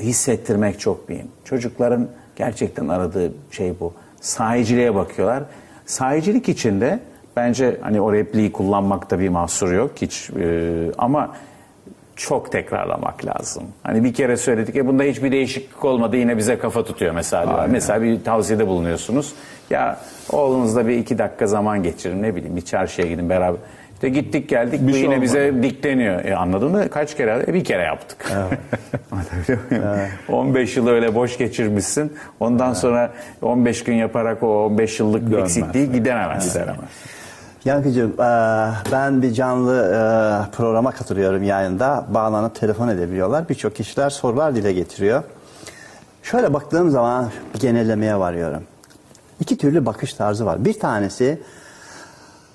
hissettirmek 0.00 0.80
çok 0.80 1.08
mühim. 1.08 1.28
Çocukların 1.44 2.08
gerçekten 2.36 2.88
aradığı 2.88 3.32
şey 3.50 3.72
bu. 3.80 3.92
Sahiciliğe 4.20 4.94
bakıyorlar. 4.94 5.42
Sahicilik 5.86 6.48
içinde 6.48 7.00
bence 7.38 7.76
hani 7.80 8.00
o 8.00 8.12
repliği 8.12 8.52
kullanmakta 8.52 9.18
bir 9.18 9.28
mahsur 9.28 9.72
yok 9.72 9.90
hiç 10.02 10.30
e, 10.30 10.90
ama 10.98 11.30
çok 12.16 12.52
tekrarlamak 12.52 13.26
lazım. 13.26 13.62
Hani 13.82 14.04
bir 14.04 14.14
kere 14.14 14.36
söyledik 14.36 14.74
ya 14.74 14.86
bunda 14.86 15.02
hiçbir 15.02 15.32
değişiklik 15.32 15.84
olmadı 15.84 16.16
yine 16.16 16.36
bize 16.36 16.58
kafa 16.58 16.84
tutuyor 16.84 17.14
mesela. 17.14 17.46
diyorlar. 17.46 17.66
Mesela 17.66 18.02
bir 18.02 18.24
tavsiyede 18.24 18.66
bulunuyorsunuz. 18.66 19.32
Ya 19.70 20.00
oğlunuzla 20.32 20.88
bir 20.88 20.96
iki 20.96 21.18
dakika 21.18 21.46
zaman 21.46 21.82
geçirin 21.82 22.22
ne 22.22 22.36
bileyim 22.36 22.56
bir 22.56 22.60
çarşıya 22.60 23.08
gidin 23.08 23.28
beraber. 23.30 23.60
İşte 23.94 24.08
gittik 24.08 24.48
geldik 24.48 24.80
bu 24.82 24.90
şey 24.90 24.98
yine 25.00 25.08
olmadı. 25.08 25.22
bize 25.22 25.62
dikleniyor. 25.62 26.24
E 26.24 26.36
anladın 26.36 26.70
mı? 26.70 26.88
Kaç 26.88 27.16
kere? 27.16 27.44
E 27.48 27.54
bir 27.54 27.64
kere 27.64 27.82
yaptık. 27.82 28.32
Muyum? 29.70 29.84
15 30.28 30.76
yıl 30.76 30.88
öyle 30.88 31.14
boş 31.14 31.38
geçirmişsin. 31.38 32.12
Ondan 32.40 32.72
sonra 32.72 33.12
15 33.42 33.84
gün 33.84 33.94
yaparak 33.94 34.42
o 34.42 34.66
15 34.66 35.00
yıllık 35.00 35.30
Dönmez. 35.30 35.56
eksikliği 35.58 35.92
gideremez. 35.92 36.52
Gidemez. 36.52 36.76
Yankıcığım 37.64 38.10
e, 38.10 38.24
ben 38.92 39.22
bir 39.22 39.32
canlı 39.32 39.76
e, 39.76 40.50
programa 40.56 40.90
katılıyorum 40.90 41.42
yayında. 41.42 42.06
Bağlanıp 42.08 42.54
telefon 42.54 42.88
edebiliyorlar. 42.88 43.48
Birçok 43.48 43.76
kişiler 43.76 44.10
sorular 44.10 44.54
dile 44.54 44.72
getiriyor. 44.72 45.22
Şöyle 46.22 46.54
baktığım 46.54 46.90
zaman 46.90 47.30
bir 47.54 47.60
genellemeye 47.60 48.18
varıyorum. 48.18 48.62
İki 49.40 49.58
türlü 49.58 49.86
bakış 49.86 50.14
tarzı 50.14 50.46
var. 50.46 50.64
Bir 50.64 50.78
tanesi 50.78 51.42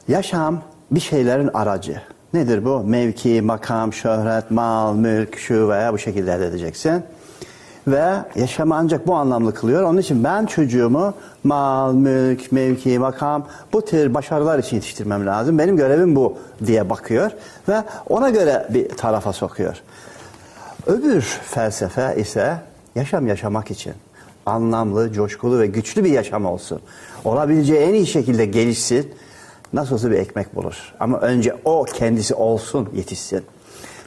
yaşam 0.08 0.62
bir 0.92 1.00
şeylerin 1.00 1.50
aracı. 1.54 2.02
Nedir 2.34 2.66
bu? 2.66 2.80
Mevki, 2.80 3.42
makam, 3.42 3.94
şöhret, 3.94 4.52
mal, 4.52 4.96
mülk, 4.96 5.38
şu 5.38 5.70
veya 5.70 5.94
bu 5.94 5.98
şekilde 5.98 6.34
elde 6.34 6.46
edeceksin. 6.48 7.04
Ve 7.88 8.14
yaşamı 8.36 8.76
ancak 8.76 9.08
bu 9.08 9.16
anlamlı 9.16 9.54
kılıyor. 9.54 9.84
Onun 9.84 9.98
için 9.98 10.24
ben 10.24 10.46
çocuğumu 10.46 11.14
mal, 11.44 11.94
mülk, 11.94 12.52
mevki, 12.52 13.00
makam 13.00 13.48
bu 13.74 13.86
tür 13.86 14.14
başarılar 14.14 14.60
için 14.60 14.76
yetiştirmem 14.76 15.26
lazım. 15.26 15.60
Benim 15.60 15.78
görevim 15.78 16.16
bu 16.16 16.38
diye 16.66 16.90
bakıyor 16.90 17.32
ve 17.70 17.84
ona 18.10 18.30
göre 18.30 18.68
bir 18.70 18.90
tarafa 18.90 19.34
sokuyor. 19.34 19.82
Öbür 20.88 21.22
felsefe 21.22 22.16
ise 22.18 22.58
yaşam 22.96 23.28
yaşamak 23.28 23.72
için 23.72 23.94
anlamlı, 24.46 25.14
coşkulu 25.14 25.60
ve 25.60 25.68
güçlü 25.68 26.04
bir 26.04 26.12
yaşam 26.12 26.46
olsun. 26.46 26.80
Olabileceği 27.26 27.80
en 27.80 27.94
iyi 27.94 28.08
şekilde 28.08 28.46
gelişsin. 28.46 29.14
Nasıl 29.74 29.96
olsa 29.96 30.12
bir 30.12 30.18
ekmek 30.18 30.56
bulur. 30.56 30.94
Ama 31.00 31.20
önce 31.20 31.56
o 31.66 31.84
kendisi 31.84 32.36
olsun, 32.36 32.90
yetişsin. 32.96 33.44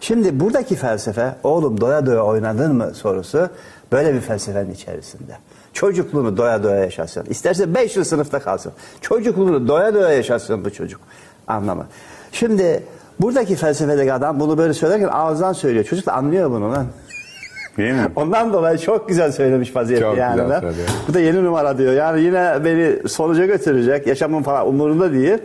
Şimdi 0.00 0.40
buradaki 0.40 0.76
felsefe, 0.76 1.34
oğlum 1.44 1.80
doya 1.80 2.06
doya 2.06 2.22
oynadın 2.22 2.74
mı 2.76 2.90
sorusu 2.94 3.48
böyle 3.92 4.14
bir 4.14 4.20
felsefenin 4.20 4.70
içerisinde. 4.70 5.32
Çocukluğunu 5.72 6.36
doya 6.36 6.62
doya 6.62 6.76
yaşasın. 6.76 7.24
İsterse 7.28 7.74
5 7.74 7.96
yıl 7.96 8.04
sınıfta 8.04 8.38
kalsın. 8.38 8.72
Çocukluğunu 9.00 9.68
doya 9.68 9.94
doya 9.94 10.12
yaşasın 10.12 10.64
bu 10.64 10.70
çocuk. 10.70 11.00
Anlamı. 11.46 11.86
Şimdi 12.32 12.82
buradaki 13.20 13.56
felsefedeki 13.56 14.12
adam 14.12 14.40
bunu 14.40 14.58
böyle 14.58 14.74
söylerken 14.74 15.08
ağızdan 15.12 15.52
söylüyor. 15.52 15.84
Çocuk 15.84 16.06
da 16.06 16.12
anlıyor 16.12 16.50
bunu 16.50 16.72
lan. 16.72 16.86
Değil 17.76 17.92
mi? 17.92 18.12
Ondan 18.16 18.52
dolayı 18.52 18.78
çok 18.78 19.08
güzel 19.08 19.32
söylemiş 19.32 19.76
vaziyette 19.76 20.04
Çok 20.04 20.18
yani. 20.18 20.42
güzel 20.42 20.60
söylüyor. 20.60 20.88
Bu 21.08 21.14
da 21.14 21.20
yeni 21.20 21.44
numara 21.44 21.78
diyor. 21.78 21.92
Yani 21.92 22.20
yine 22.20 22.64
beni 22.64 23.08
sonuca 23.08 23.46
götürecek. 23.46 24.06
Yaşamım 24.06 24.42
falan 24.42 24.68
umurunda 24.68 25.12
değil. 25.12 25.38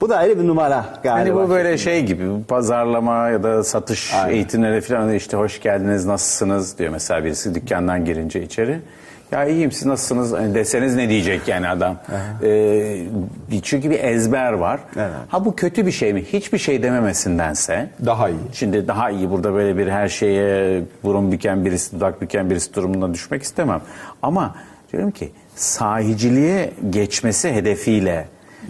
Bu 0.00 0.08
da 0.08 0.16
ayrı 0.16 0.38
bir 0.38 0.48
numara 0.48 0.84
galiba. 1.02 1.20
Hani 1.20 1.34
bu 1.34 1.50
böyle 1.50 1.78
şey 1.78 2.02
gibi 2.06 2.24
pazarlama 2.48 3.28
ya 3.28 3.42
da 3.42 3.64
satış 3.64 4.14
Aynen. 4.14 4.34
eğitimleri 4.34 4.80
falan 4.80 5.14
işte 5.14 5.36
hoş 5.36 5.60
geldiniz 5.60 6.06
nasılsınız 6.06 6.78
diyor 6.78 6.90
mesela 6.90 7.24
birisi 7.24 7.54
dükkandan 7.54 8.04
girince 8.04 8.42
içeri. 8.42 8.80
Ya 9.32 9.44
iyiyim 9.44 9.72
siz 9.72 9.86
nasılsınız 9.86 10.32
Hani 10.32 10.54
deseniz 10.54 10.96
ne 10.96 11.08
diyecek 11.08 11.48
yani 11.48 11.68
adam. 11.68 11.96
Ee, 12.42 13.02
çünkü 13.62 13.90
bir 13.90 14.04
ezber 14.04 14.52
var. 14.52 14.80
Evet. 14.96 15.10
Ha 15.28 15.44
bu 15.44 15.56
kötü 15.56 15.86
bir 15.86 15.92
şey 15.92 16.12
mi? 16.12 16.24
Hiçbir 16.32 16.58
şey 16.58 16.82
dememesindense. 16.82 17.88
Daha 18.06 18.28
iyi. 18.28 18.38
Şimdi 18.52 18.88
daha 18.88 19.10
iyi 19.10 19.30
burada 19.30 19.54
böyle 19.54 19.78
bir 19.78 19.88
her 19.88 20.08
şeye 20.08 20.82
burun 21.04 21.32
büken 21.32 21.64
birisi, 21.64 21.96
dudak 21.96 22.20
büken 22.20 22.50
birisi 22.50 22.74
durumuna 22.74 23.14
düşmek 23.14 23.42
istemem. 23.42 23.80
Ama 24.22 24.54
diyorum 24.92 25.10
ki 25.10 25.32
sahiciliğe 25.56 26.70
geçmesi 26.90 27.52
hedefiyle. 27.52 28.24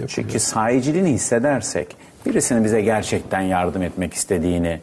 Çünkü 0.09 0.39
sahiciliğini 0.39 1.11
hissedersek 1.11 1.97
birisinin 2.27 2.65
bize 2.65 2.81
gerçekten 2.81 3.41
yardım 3.41 3.83
etmek 3.83 4.15
istediğini 4.15 4.81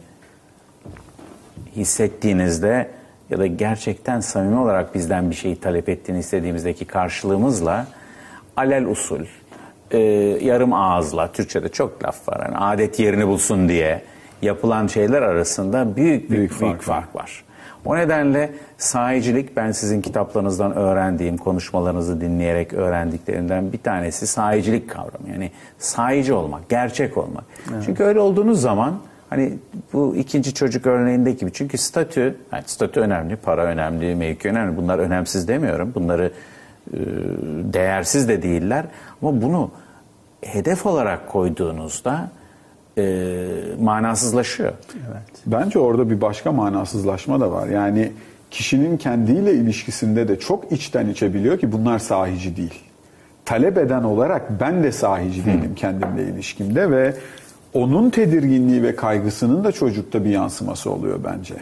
hissettiğinizde 1.76 2.90
ya 3.30 3.38
da 3.38 3.46
gerçekten 3.46 4.20
samimi 4.20 4.58
olarak 4.58 4.94
bizden 4.94 5.30
bir 5.30 5.34
şeyi 5.34 5.60
talep 5.60 5.88
ettiğini 5.88 6.18
istediğimizdeki 6.18 6.84
karşılığımızla 6.84 7.86
alel 8.56 8.86
usul, 8.86 9.24
e, 9.90 9.98
yarım 10.42 10.72
ağızla, 10.72 11.32
Türkçe'de 11.32 11.68
çok 11.68 12.04
laf 12.04 12.28
var, 12.28 12.40
yani 12.44 12.56
adet 12.56 13.00
yerini 13.00 13.26
bulsun 13.26 13.68
diye 13.68 14.02
yapılan 14.42 14.86
şeyler 14.86 15.22
arasında 15.22 15.96
büyük 15.96 16.30
büyük, 16.30 16.60
büyük, 16.60 16.82
fark, 16.82 17.16
var. 17.16 17.44
O 17.84 17.96
nedenle 17.96 18.50
sahicilik 18.78 19.56
ben 19.56 19.72
sizin 19.72 20.02
kitaplarınızdan 20.02 20.72
öğrendiğim, 20.72 21.36
konuşmalarınızı 21.36 22.20
dinleyerek 22.20 22.72
öğrendiklerimden 22.72 23.72
bir 23.72 23.78
tanesi 23.78 24.26
sahicilik 24.26 24.90
kavramı. 24.90 25.28
Yani 25.32 25.50
sahici 25.78 26.32
olmak, 26.32 26.68
gerçek 26.68 27.18
olmak. 27.18 27.44
Çünkü 27.84 28.04
öyle 28.04 28.20
olduğunuz 28.20 28.60
zaman 28.60 29.00
Hani 29.32 29.52
bu 29.92 30.16
ikinci 30.16 30.54
çocuk 30.54 30.86
örneğindeki 30.86 31.38
gibi. 31.38 31.52
Çünkü 31.52 31.78
statü, 31.78 32.36
yani 32.52 32.62
statü 32.66 33.00
önemli, 33.00 33.36
para 33.36 33.64
önemli, 33.64 34.14
mevki 34.14 34.48
önemli. 34.48 34.76
Bunlar 34.76 34.98
önemsiz 34.98 35.48
demiyorum. 35.48 35.92
Bunları 35.94 36.32
e, 36.92 36.98
değersiz 37.72 38.28
de 38.28 38.42
değiller. 38.42 38.84
Ama 39.22 39.42
bunu 39.42 39.70
hedef 40.42 40.86
olarak 40.86 41.28
koyduğunuzda 41.28 42.30
e, 42.98 43.48
manasızlaşıyor. 43.80 44.72
Bence 45.46 45.78
orada 45.78 46.10
bir 46.10 46.20
başka 46.20 46.52
manasızlaşma 46.52 47.40
da 47.40 47.52
var. 47.52 47.68
Yani 47.68 48.12
kişinin 48.50 48.96
kendiyle 48.96 49.54
ilişkisinde 49.54 50.28
de 50.28 50.38
çok 50.38 50.72
içten 50.72 51.08
içe 51.08 51.34
biliyor 51.34 51.58
ki 51.58 51.72
bunlar 51.72 51.98
sahici 51.98 52.56
değil. 52.56 52.82
Talep 53.44 53.78
eden 53.78 54.02
olarak 54.02 54.60
ben 54.60 54.82
de 54.82 54.92
sahici 54.92 55.46
değilim 55.46 55.72
kendimle 55.76 56.24
ilişkimde 56.24 56.90
ve 56.90 57.14
onun 57.74 58.10
tedirginliği 58.10 58.82
ve 58.82 58.96
kaygısının 58.96 59.64
da 59.64 59.72
çocukta 59.72 60.24
bir 60.24 60.30
yansıması 60.30 60.90
oluyor 60.90 61.20
bence. 61.24 61.54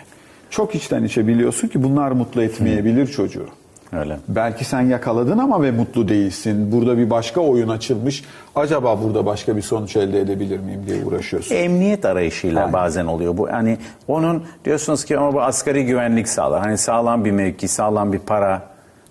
Çok 0.51 0.75
içten 0.75 1.05
içe 1.05 1.27
biliyorsun 1.27 1.69
ki 1.69 1.83
bunlar 1.83 2.11
mutlu 2.11 2.43
etmeyebilir 2.43 3.07
çocuğu. 3.07 3.49
Öyle. 3.92 4.18
Belki 4.29 4.64
sen 4.64 4.81
yakaladın 4.81 5.38
ama 5.38 5.62
ve 5.62 5.70
mutlu 5.70 6.09
değilsin. 6.09 6.72
Burada 6.72 6.98
bir 6.98 7.11
başka 7.11 7.40
oyun 7.40 7.68
açılmış. 7.68 8.24
Acaba 8.55 9.03
burada 9.03 9.26
başka 9.26 9.57
bir 9.57 9.62
sonuç 9.62 9.96
elde 9.96 10.20
edebilir 10.20 10.59
miyim 10.59 10.81
diye 10.87 11.05
uğraşıyorsun. 11.05 11.55
Emniyet 11.55 12.05
arayışıyla 12.05 12.61
Aynen. 12.61 12.72
bazen 12.72 13.07
oluyor 13.07 13.37
bu. 13.37 13.53
Hani 13.53 13.79
onun 14.09 14.44
diyorsunuz 14.64 15.05
ki 15.05 15.18
ama 15.18 15.35
bu 15.35 15.42
asgari 15.42 15.87
güvenlik 15.87 16.29
sağlar. 16.29 16.61
Hani 16.61 16.79
sağlam 16.79 17.24
bir 17.24 17.31
mevki, 17.31 17.68
sağlam 17.68 18.12
bir 18.12 18.18
para 18.18 18.62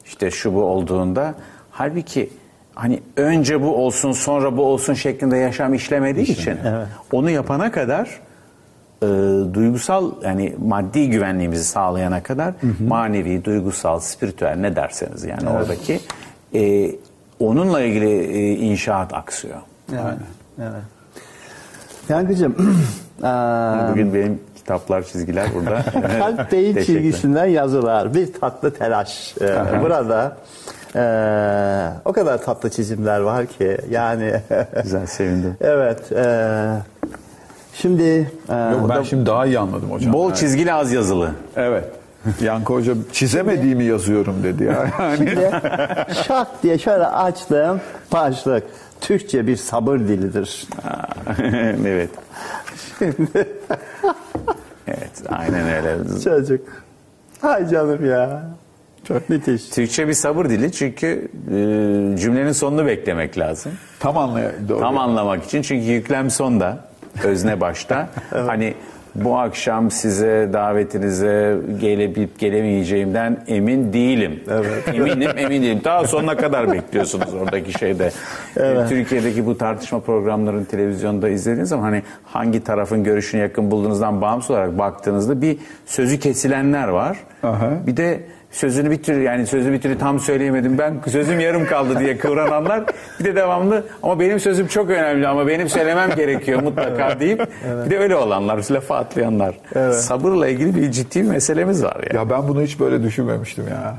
işte 0.05 0.31
şu 0.31 0.53
bu 0.53 0.61
olduğunda 0.63 1.33
halbuki 1.71 2.29
hani 2.75 2.99
önce 3.17 3.61
bu 3.61 3.75
olsun 3.75 4.11
sonra 4.11 4.57
bu 4.57 4.63
olsun 4.63 4.93
şeklinde 4.93 5.37
yaşam 5.37 5.73
işlemediği 5.73 6.27
için 6.27 6.57
onu 7.11 7.29
yapana 7.29 7.71
kadar 7.71 8.19
e, 9.01 9.07
duygusal 9.53 10.12
yani 10.23 10.55
maddi 10.67 11.09
güvenliğimizi 11.09 11.63
sağlayana 11.63 12.23
kadar 12.23 12.53
manevi, 12.88 13.45
duygusal, 13.45 13.99
spiritüel 13.99 14.55
ne 14.55 14.75
derseniz 14.75 15.23
yani 15.23 15.49
oradaki 15.49 15.99
e, 16.55 16.91
onunla 17.39 17.81
ilgili 17.81 18.09
e, 18.09 18.51
inşaat 18.51 19.13
aksıyor. 19.13 19.57
Evet. 19.91 20.17
evet. 20.59 20.83
Yankıcığım, 22.09 22.55
Bugün 23.91 24.13
benim 24.13 24.39
kitaplar, 24.55 25.03
çizgiler 25.03 25.47
burada. 25.55 25.83
kalp 26.19 26.51
beyin 26.51 26.75
çizgisinden 26.75 27.45
yazılar, 27.45 28.13
bir 28.13 28.33
tatlı 28.33 28.73
telaş. 28.73 29.35
Ee, 29.41 29.81
burada 29.81 30.38
eee, 30.95 31.89
o 32.05 32.13
kadar 32.13 32.41
tatlı 32.41 32.69
çizimler 32.69 33.19
var 33.19 33.45
ki 33.45 33.77
yani 33.89 34.33
Güzel, 34.83 35.05
sevindim. 35.05 35.57
evet 35.62 36.12
eee, 36.12 36.67
şimdi 37.81 38.03
Yok, 38.09 38.29
ben 38.49 38.83
burada 38.83 39.03
şimdi 39.03 39.25
daha 39.25 39.45
iyi 39.45 39.59
anladım 39.59 39.91
hocam. 39.91 40.13
Bol 40.13 40.33
çizgili 40.33 40.73
az 40.73 40.91
yazılı. 40.91 41.31
Evet. 41.55 41.85
Yankı 42.41 42.73
Hoca 42.73 42.93
çizemediğimi 43.11 43.83
yazıyorum 43.83 44.43
dedi 44.43 44.63
ya. 44.63 44.91
Yani 44.99 45.17
Şimdi 45.17 45.51
şak 46.27 46.63
diye 46.63 46.77
şöyle 46.77 47.05
açtım 47.05 47.81
başlık. 48.13 48.63
Türkçe 49.01 49.47
bir 49.47 49.55
sabır 49.55 49.99
dilidir. 49.99 50.67
evet. 51.87 52.09
evet, 54.87 55.11
aynen 55.29 55.69
öyle. 55.69 56.19
Çocuk. 56.23 56.61
Hay 57.41 57.67
canım 57.67 58.09
ya. 58.09 58.43
Çok 59.03 59.29
müthiş. 59.29 59.69
Türkçe 59.69 60.07
bir 60.07 60.13
sabır 60.13 60.45
dili 60.45 60.71
çünkü 60.71 61.27
e, 61.47 62.17
cümlenin 62.17 62.51
sonunu 62.51 62.85
beklemek 62.85 63.37
lazım. 63.37 63.71
tam 63.99 64.17
anlay 64.17 64.43
doğru. 64.69 64.79
Tam 64.79 64.97
anlamak 64.97 65.43
için 65.43 65.61
çünkü 65.61 65.85
yüklem 65.85 66.29
sonda, 66.29 66.88
özne 67.23 67.62
başta. 67.62 68.10
Hani 68.32 68.73
bu 69.15 69.38
akşam 69.38 69.91
size 69.91 70.49
davetinize 70.53 71.58
gelebilip 71.79 72.39
gelemeyeceğimden 72.39 73.43
emin 73.47 73.93
değilim. 73.93 74.43
Eminim, 74.93 75.32
emin 75.38 75.62
değilim. 75.62 75.82
Daha 75.84 76.08
sonuna 76.08 76.38
kadar 76.38 76.71
bekliyorsunuz 76.71 77.34
oradaki 77.34 77.71
şeyde. 77.71 78.12
Ee, 78.58 78.75
Türkiye'deki 78.89 79.45
bu 79.45 79.58
tartışma 79.58 79.99
programlarını 79.99 80.65
televizyonda 80.65 81.29
izlediğiniz 81.29 81.69
zaman 81.69 81.84
hani 81.84 82.03
hangi 82.25 82.63
tarafın 82.63 83.03
görüşünü 83.03 83.41
yakın 83.41 83.71
bulduğunuzdan 83.71 84.21
bağımsız 84.21 84.51
olarak 84.51 84.77
baktığınızda 84.77 85.41
bir 85.41 85.58
sözü 85.86 86.19
kesilenler 86.19 86.88
var. 86.88 87.17
Aha. 87.43 87.71
Bir 87.88 87.97
de 87.97 88.19
sözünü 88.51 88.91
bir 88.91 89.03
türlü 89.03 89.23
yani 89.23 89.47
sözü 89.47 89.71
bir 89.73 89.81
türlü 89.81 89.97
tam 89.97 90.19
söyleyemedim 90.19 90.77
ben 90.77 91.01
sözüm 91.07 91.39
yarım 91.39 91.65
kaldı 91.65 91.99
diye 91.99 92.17
kıvrananlar 92.17 92.83
bir 93.19 93.25
de 93.25 93.35
devamlı 93.35 93.83
ama 94.03 94.19
benim 94.19 94.39
sözüm 94.39 94.67
çok 94.67 94.89
önemli 94.89 95.27
ama 95.27 95.47
benim 95.47 95.69
söylemem 95.69 96.09
gerekiyor 96.15 96.63
mutlaka 96.63 97.19
deyip 97.19 97.47
bir 97.85 97.89
de 97.89 97.99
öyle 97.99 98.15
olanlar 98.15 98.65
lafa 98.71 98.95
atlayanlar. 98.97 99.55
Sabırla 99.91 100.47
ilgili 100.47 100.75
bir 100.75 100.91
ciddi 100.91 101.23
bir 101.23 101.27
meselemiz 101.29 101.83
var 101.83 101.97
yani. 102.07 102.15
Ya 102.15 102.29
ben 102.29 102.47
bunu 102.47 102.62
hiç 102.62 102.79
böyle 102.79 103.03
düşünmemiştim 103.03 103.67
ya. 103.67 103.95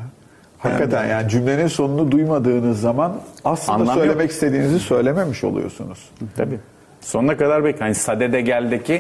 Hakikaten 0.59 1.07
yani 1.07 1.29
cümlenin 1.29 1.67
sonunu 1.67 2.11
duymadığınız 2.11 2.81
zaman 2.81 3.13
aslında 3.45 3.73
Anlam 3.73 3.87
yok. 3.87 3.97
söylemek 3.97 4.31
istediğinizi 4.31 4.79
söylememiş 4.79 5.45
oluyorsunuz. 5.45 6.11
Tabii. 6.37 6.59
Sonuna 7.01 7.37
kadar 7.37 7.65
bek. 7.65 7.81
Hani 7.81 7.95
sadede 7.95 8.41
geldeki 8.41 8.93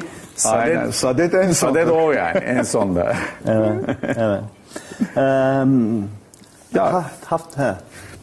Aynen. 0.45 0.77
sadet, 0.91 0.95
Sadet 0.95 1.35
en 1.35 1.53
son. 1.53 1.69
sadet 1.69 1.89
o 1.89 2.13
yani 2.13 2.39
en 2.39 2.63
sonda. 2.63 3.13
Evet. 3.49 3.73
evet. 4.03 4.41
Eee, 5.17 5.23
Ya- 6.75 6.93
ha, 6.93 7.05
haft, 7.25 7.59
he. 7.59 7.75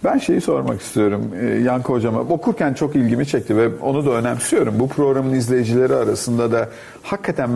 Ben 0.03 0.17
şeyi 0.17 0.41
sormak 0.41 0.81
istiyorum 0.81 1.31
e, 1.41 1.45
Yankı 1.45 1.93
Hocama. 1.93 2.19
Okurken 2.19 2.73
çok 2.73 2.95
ilgimi 2.95 3.27
çekti 3.27 3.57
ve 3.57 3.69
onu 3.81 4.05
da 4.05 4.09
önemsiyorum. 4.11 4.79
Bu 4.79 4.89
programın 4.89 5.33
izleyicileri 5.33 5.95
arasında 5.95 6.51
da 6.51 6.69
hakikaten 7.03 7.49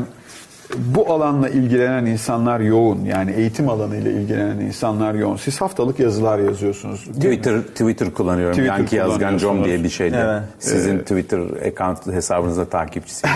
bu 0.77 1.13
alanla 1.13 1.49
ilgilenen 1.49 2.05
insanlar 2.05 2.60
yoğun. 2.60 3.05
Yani 3.05 3.31
eğitim 3.31 3.69
alanıyla 3.69 4.12
ilgilenen 4.12 4.57
insanlar 4.60 5.13
yoğun. 5.13 5.36
Siz 5.36 5.62
haftalık 5.62 5.99
yazılar 5.99 6.39
yazıyorsunuz. 6.39 7.03
Twitter 7.03 7.62
Twitter 7.62 8.12
kullanıyorum. 8.12 8.53
Twitter 8.53 8.77
Yankı 8.77 8.95
Yazgan.com 8.95 9.39
kullanıyorsunuz. 9.39 9.65
diye 9.65 9.84
bir 9.84 9.89
şeyde. 9.89 10.17
Evet. 10.17 10.43
Sizin 10.60 10.99
Twitter 10.99 11.39
account 11.67 12.07
hesabınızda 12.07 12.65
takipçisiyim. 12.65 13.36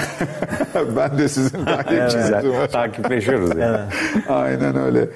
ben 0.98 1.18
de 1.18 1.30
sizin 1.30 1.66
takipçinizim. 1.66 2.42
Güzel. 2.42 2.68
Takipleşiyoruz 2.68 3.50
yani. 3.58 3.78
Aynen 4.30 4.76
öyle. 4.78 5.08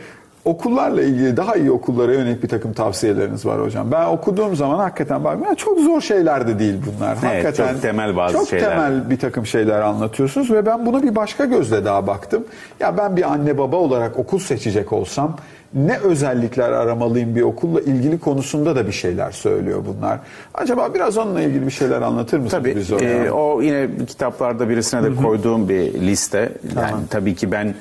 Okullarla 0.49 1.01
ilgili 1.01 1.38
daha 1.38 1.55
iyi 1.55 1.71
okullara 1.71 2.13
yönelik 2.13 2.43
bir 2.43 2.47
takım 2.47 2.73
tavsiyeleriniz 2.73 3.45
var 3.45 3.62
hocam. 3.62 3.91
Ben 3.91 4.05
okuduğum 4.05 4.55
zaman 4.55 4.79
hakikaten 4.79 5.23
bak 5.23 5.38
ya 5.45 5.55
çok 5.55 5.79
zor 5.79 6.01
şeyler 6.01 6.47
de 6.47 6.59
değil 6.59 6.75
bunlar. 6.85 7.17
Evet, 7.23 7.23
hakikaten 7.23 7.73
çok 7.73 7.81
temel 7.81 8.15
bazı 8.15 8.33
çok 8.33 8.47
şeyler. 8.47 8.69
temel 8.69 9.09
bir 9.09 9.19
takım 9.19 9.45
şeyler 9.45 9.81
anlatıyorsunuz 9.81 10.51
ve 10.51 10.65
ben 10.65 10.85
buna 10.85 11.03
bir 11.03 11.15
başka 11.15 11.45
gözle 11.45 11.85
daha 11.85 12.07
baktım. 12.07 12.43
Ya 12.79 12.97
ben 12.97 13.17
bir 13.17 13.31
anne 13.31 13.57
baba 13.57 13.75
olarak 13.75 14.19
okul 14.19 14.39
seçecek 14.39 14.93
olsam 14.93 15.35
ne 15.73 15.97
özellikler 15.97 16.71
aramalıyım 16.71 17.35
bir 17.35 17.41
okulla 17.41 17.81
ilgili 17.81 18.19
konusunda 18.19 18.75
da 18.75 18.88
bir 18.88 18.91
şeyler 18.91 19.31
söylüyor 19.31 19.83
bunlar. 19.88 20.19
Acaba 20.53 20.93
biraz 20.93 21.17
onunla 21.17 21.41
ilgili 21.41 21.65
bir 21.65 21.71
şeyler 21.71 22.01
anlatır 22.01 22.39
mısınız 22.39 22.63
Tabii 22.63 22.75
bize 22.75 22.95
e, 22.95 23.31
o 23.31 23.62
yine 23.62 23.88
kitaplarda 24.07 24.69
birisine 24.69 25.03
de 25.03 25.15
koyduğum 25.15 25.69
bir 25.69 25.93
liste. 25.93 26.51
Yani 26.75 27.07
tabii 27.09 27.35
ki 27.35 27.51
ben 27.51 27.73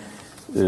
e, 0.57 0.63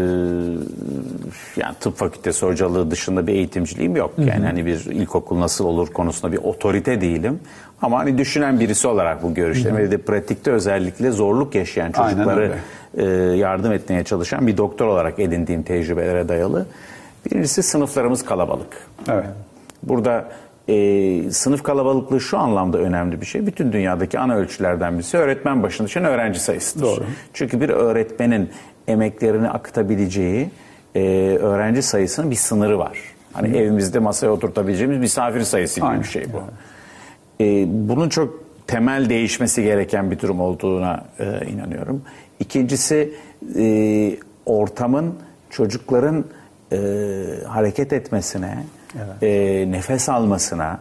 yani 1.57 1.75
tıp 1.79 1.97
fakültesi 1.97 2.45
hocalığı 2.45 2.91
dışında 2.91 3.27
bir 3.27 3.33
eğitimciliğim 3.33 3.95
yok. 3.95 4.13
Yani 4.17 4.45
hani 4.45 4.65
bir 4.65 4.85
ilkokul 4.85 5.39
nasıl 5.39 5.65
olur 5.65 5.87
konusunda 5.87 6.33
bir 6.33 6.37
otorite 6.37 7.01
değilim. 7.01 7.39
Ama 7.81 7.99
hani 7.99 8.17
düşünen 8.17 8.59
birisi 8.59 8.87
olarak 8.87 9.23
bu 9.23 9.33
görüşlerimi 9.33 9.79
ve 9.79 9.91
de 9.91 9.97
pratikte 9.97 10.51
özellikle 10.51 11.11
zorluk 11.11 11.55
yaşayan 11.55 11.91
çocukları 11.91 12.51
e, 12.97 13.05
yardım 13.37 13.71
etmeye 13.71 14.03
çalışan 14.03 14.47
bir 14.47 14.57
doktor 14.57 14.87
olarak 14.87 15.19
edindiğim 15.19 15.63
tecrübelere 15.63 16.29
dayalı. 16.29 16.65
Birincisi 17.25 17.63
sınıflarımız 17.63 18.25
kalabalık. 18.25 18.87
Evet. 19.09 19.25
Burada 19.83 20.25
e, 20.67 21.31
sınıf 21.31 21.63
kalabalıklığı 21.63 22.21
şu 22.21 22.37
anlamda 22.37 22.77
önemli 22.77 23.21
bir 23.21 23.25
şey. 23.25 23.45
Bütün 23.47 23.71
dünyadaki 23.71 24.19
ana 24.19 24.35
ölçülerden 24.35 24.93
birisi 24.93 25.17
öğretmen 25.17 25.63
başına 25.63 25.87
düşen 25.87 26.05
öğrenci 26.05 26.39
sayısıdır. 26.39 26.85
Doğru. 26.85 27.03
Çünkü 27.33 27.61
bir 27.61 27.69
öğretmenin 27.69 28.49
emeklerini 28.91 29.49
akıtabileceği 29.49 30.49
e, 30.95 31.01
öğrenci 31.41 31.81
sayısının 31.81 32.31
bir 32.31 32.35
sınırı 32.35 32.79
var. 32.79 32.97
Hani 33.33 33.57
evimizde 33.57 33.99
masaya 33.99 34.29
oturtabileceğimiz 34.29 34.97
misafir 34.97 35.41
sayısı 35.41 35.75
gibi 35.75 35.85
Aynen. 35.85 36.03
bir 36.03 36.07
şey 36.07 36.25
bu. 36.33 36.41
E, 37.43 37.65
bunun 37.67 38.09
çok 38.09 38.43
temel 38.67 39.09
değişmesi 39.09 39.63
gereken 39.63 40.11
bir 40.11 40.19
durum 40.19 40.41
olduğuna 40.41 41.05
e, 41.19 41.47
inanıyorum. 41.47 42.01
İkincisi 42.39 43.13
e, 43.57 44.17
ortamın 44.45 45.15
çocukların 45.49 46.25
e, 46.71 46.77
hareket 47.47 47.93
etmesine, 47.93 48.63
e, 49.21 49.27
nefes 49.71 50.09
almasına, 50.09 50.79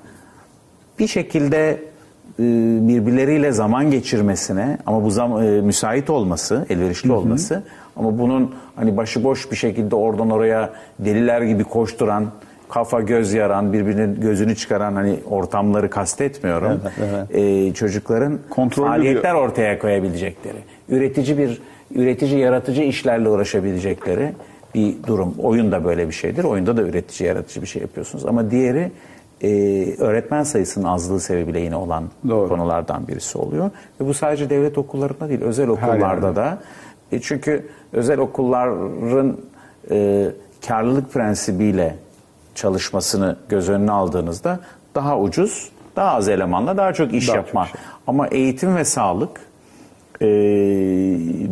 bir 0.99 1.07
şekilde 1.07 1.70
e, 1.70 2.42
birbirleriyle 2.88 3.53
zaman 3.53 3.90
geçirmesine 3.90 4.79
ama 4.87 5.05
bu 5.05 5.11
zaman 5.11 5.46
e, 5.46 5.61
müsait 5.61 6.11
olması, 6.11 6.66
elverişli 6.70 7.12
olması 7.12 7.62
ama 7.96 8.18
bunun 8.18 8.55
hani 8.76 8.96
başıboş 8.96 9.50
bir 9.50 9.57
şekilde 9.57 9.96
oradan 9.96 10.31
oraya 10.31 10.70
deliler 10.98 11.42
gibi 11.42 11.64
koşturan, 11.64 12.26
kafa 12.68 13.00
göz 13.00 13.33
yaran, 13.33 13.72
birbirinin 13.72 14.20
gözünü 14.20 14.57
çıkaran 14.57 14.94
hani 14.94 15.16
ortamları 15.31 15.90
kastetmiyorum. 15.90 16.81
E, 17.31 17.74
çocukların 17.74 18.38
Kontrollü 18.50 18.87
bir- 18.87 18.90
faaliyetler 18.90 19.35
ortaya 19.35 19.79
koyabilecekleri, 19.79 20.59
üretici 20.88 21.38
bir 21.38 21.62
üretici 21.94 22.38
yaratıcı 22.38 22.83
işlerle 22.83 23.29
uğraşabilecekleri 23.29 24.33
bir 24.74 24.94
durum. 25.07 25.35
Oyun 25.38 25.72
da 25.72 25.85
böyle 25.85 26.09
bir 26.09 26.12
şeydir. 26.12 26.44
Oyunda 26.44 26.76
da 26.76 26.83
üretici 26.83 27.29
yaratıcı 27.29 27.62
bir 27.62 27.66
şey 27.66 27.83
yapıyorsunuz. 27.83 28.26
Ama 28.26 28.50
diğeri 28.50 28.90
e, 29.42 29.48
öğretmen 29.98 30.42
sayısının 30.42 30.85
azlığı 30.85 31.20
sebebiyle 31.20 31.61
yine 31.61 31.76
olan 31.76 32.05
Doğru. 32.29 32.48
konulardan 32.48 33.09
birisi 33.09 33.38
oluyor. 33.38 33.70
Ve 34.00 34.07
bu 34.07 34.14
sadece 34.14 34.50
devlet 34.50 34.79
okullarında 34.79 35.29
değil, 35.29 35.40
özel 35.42 35.68
okullarda 35.68 36.37
da. 36.37 36.59
E, 37.12 37.20
çünkü 37.20 37.68
özel 37.92 38.18
okulların 38.18 39.37
e, 39.90 40.27
karlılık 40.68 41.12
prensibiyle 41.12 41.96
çalışmasını 42.55 43.37
göz 43.49 43.68
önüne 43.68 43.92
aldığınızda 43.92 44.61
daha 44.94 45.18
ucuz, 45.20 45.68
daha 45.96 46.11
az 46.14 46.29
elemanla 46.29 46.77
daha 46.77 46.92
çok 46.92 47.12
iş 47.14 47.29
Daha 47.29 47.37
yapma. 47.37 47.66
çok 47.66 47.75
iş. 47.75 47.81
Ama 48.07 48.27
eğitim 48.27 48.77
ve 48.77 48.85
sağlık 48.85 49.40
e, 50.23 50.27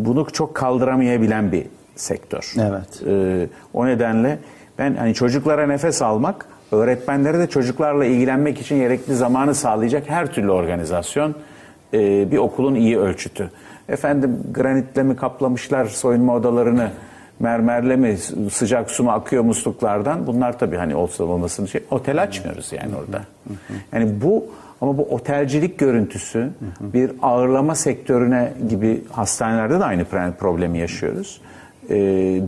bunu 0.04 0.26
çok 0.32 0.54
kaldıramayabilen 0.54 1.52
bir 1.52 1.66
sektör. 1.96 2.54
Evet. 2.60 3.02
E, 3.06 3.46
o 3.74 3.86
nedenle 3.86 4.38
ben 4.78 4.94
hani 4.94 5.14
çocuklara 5.14 5.66
nefes 5.66 6.02
almak, 6.02 6.46
öğretmenlere 6.72 7.38
de 7.38 7.46
çocuklarla 7.46 8.04
ilgilenmek 8.04 8.60
için 8.60 8.76
gerekli 8.78 9.14
zamanı 9.14 9.54
sağlayacak 9.54 10.10
her 10.10 10.32
türlü 10.32 10.50
organizasyon 10.50 11.34
e, 11.94 12.30
bir 12.30 12.38
okulun 12.38 12.74
iyi 12.74 12.98
ölçütü. 12.98 13.50
Efendim 13.88 14.40
granitle 14.54 15.02
mi 15.02 15.16
kaplamışlar 15.16 15.86
soyunma 15.86 16.34
odalarını, 16.34 16.90
mermerle 17.40 17.96
mi, 17.96 18.16
sıcak 18.50 18.90
su 18.90 19.04
mu 19.04 19.10
akıyor 19.10 19.42
musluklardan? 19.42 20.26
Bunlar 20.26 20.58
tabii 20.58 20.76
hani 20.76 20.94
olsa 20.94 21.24
olmasın 21.24 21.66
şey. 21.66 21.82
Otel 21.90 22.22
açmıyoruz 22.22 22.72
yani 22.72 22.96
orada. 22.96 23.22
Yani 23.92 24.20
bu 24.22 24.46
ama 24.80 24.98
bu 24.98 25.02
otelcilik 25.02 25.78
görüntüsü 25.78 26.50
bir 26.80 27.12
ağırlama 27.22 27.74
sektörüne 27.74 28.52
gibi 28.68 29.04
hastanelerde 29.12 29.80
de 29.80 29.84
aynı 29.84 30.04
problemi 30.38 30.78
yaşıyoruz. 30.78 31.40
Ee, 31.90 31.94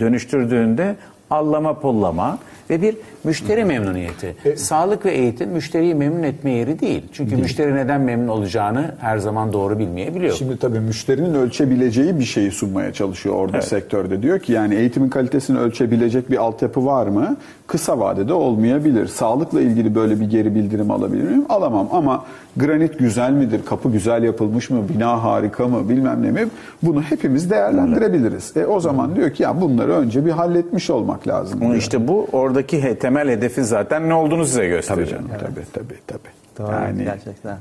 dönüştürdüğünde 0.01 0.97
allama 1.31 1.81
pollama 1.81 2.39
ve 2.71 2.83
bir 2.83 2.97
müşteri 3.25 3.65
memnuniyeti. 3.65 4.37
Sağlık 4.57 5.05
ve 5.05 5.13
eğitim 5.13 5.51
müşteriyi 5.51 5.95
memnun 5.95 6.23
etme 6.23 6.51
yeri 6.51 6.81
değil. 6.81 7.03
Çünkü 7.13 7.37
müşteri 7.37 7.75
neden 7.75 8.01
memnun 8.01 8.29
olacağını 8.29 8.95
her 8.99 9.19
zaman 9.19 9.53
doğru 9.53 9.79
bilmeyebiliyor. 9.79 10.35
Şimdi 10.35 10.59
tabii 10.59 10.81
müşterinin 10.81 11.35
ölçebileceği 11.35 12.19
bir 12.19 12.25
şeyi 12.25 12.51
sunmaya 12.51 12.93
çalışıyor 12.93 13.35
orada 13.35 13.63
sektörde. 13.63 14.23
Diyor 14.23 14.39
ki 14.39 14.53
yani 14.53 14.75
eğitimin 14.75 15.09
kalitesini 15.09 15.59
ölçebilecek 15.59 16.31
bir 16.31 16.37
altyapı 16.37 16.87
var 16.87 17.07
mı? 17.07 17.37
Kısa 17.67 17.99
vadede 17.99 18.33
olmayabilir. 18.33 19.07
Sağlıkla 19.07 19.61
ilgili 19.61 19.95
böyle 19.95 20.21
bir 20.21 20.31
geri 20.31 20.55
bildirim 20.55 20.91
alabilir 20.91 21.23
miyim? 21.23 21.45
Alamam 21.49 21.89
ama 21.93 22.25
granit 22.57 22.99
güzel 22.99 23.31
midir? 23.33 23.61
Kapı 23.65 23.93
güzel 23.93 24.23
yapılmış 24.23 24.71
mı? 24.71 24.89
Bina 24.89 25.25
harika 25.25 25.69
mı? 25.69 25.89
Bilmem 25.89 26.23
ne 26.23 26.31
mi? 26.31 26.49
Bunu 26.83 27.03
hepimiz 27.03 27.51
değerlendirebiliriz. 27.51 28.57
E 28.57 28.67
o 28.67 28.81
zaman 28.81 29.17
diyor 29.17 29.31
ki 29.31 29.43
ya 29.43 29.61
bunları 29.61 29.93
önce 29.93 30.27
bir 30.27 30.31
halletmiş 30.31 30.91
olmak 30.91 31.29
lazım. 31.29 31.61
Diyor. 31.61 31.75
işte 31.75 32.09
bu 32.09 32.27
oradaki 32.61 32.83
he- 32.83 32.99
temel 32.99 33.29
hedefin 33.29 33.63
zaten 33.63 34.09
ne 34.09 34.15
olduğunu 34.15 34.45
size 34.47 34.61
Tabii 34.61 34.69
gösteriyor. 34.69 35.09
canım 35.09 35.29
tabii 35.41 35.65
tabii 35.73 35.99
tabii. 36.07 36.29
Doğru 36.59 36.73
Yani, 36.73 37.05
gerçekten. 37.05 37.59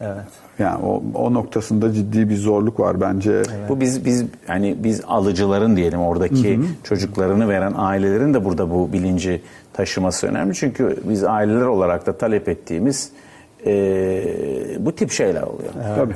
Evet. 0.00 0.16
yani 0.58 0.84
o, 0.84 1.02
o 1.14 1.34
noktasında 1.34 1.92
ciddi 1.92 2.28
bir 2.28 2.36
zorluk 2.36 2.80
var 2.80 3.00
bence. 3.00 3.42
Bu 3.68 3.80
biz 3.80 4.04
biz 4.04 4.24
hani 4.46 4.76
biz 4.84 5.02
alıcıların 5.06 5.76
diyelim 5.76 6.00
oradaki 6.00 6.60
çocuklarını 6.84 7.48
veren 7.48 7.72
ailelerin 7.76 8.34
de 8.34 8.44
burada 8.44 8.70
bu 8.70 8.92
bilinci 8.92 9.42
taşıması 9.72 10.26
önemli. 10.26 10.54
Çünkü 10.54 10.96
biz 11.08 11.24
aileler 11.24 11.66
olarak 11.66 12.06
da 12.06 12.18
talep 12.18 12.48
ettiğimiz 12.48 13.10
e, 13.66 14.22
bu 14.78 14.94
tip 14.94 15.10
şeyler 15.10 15.42
oluyor. 15.42 15.70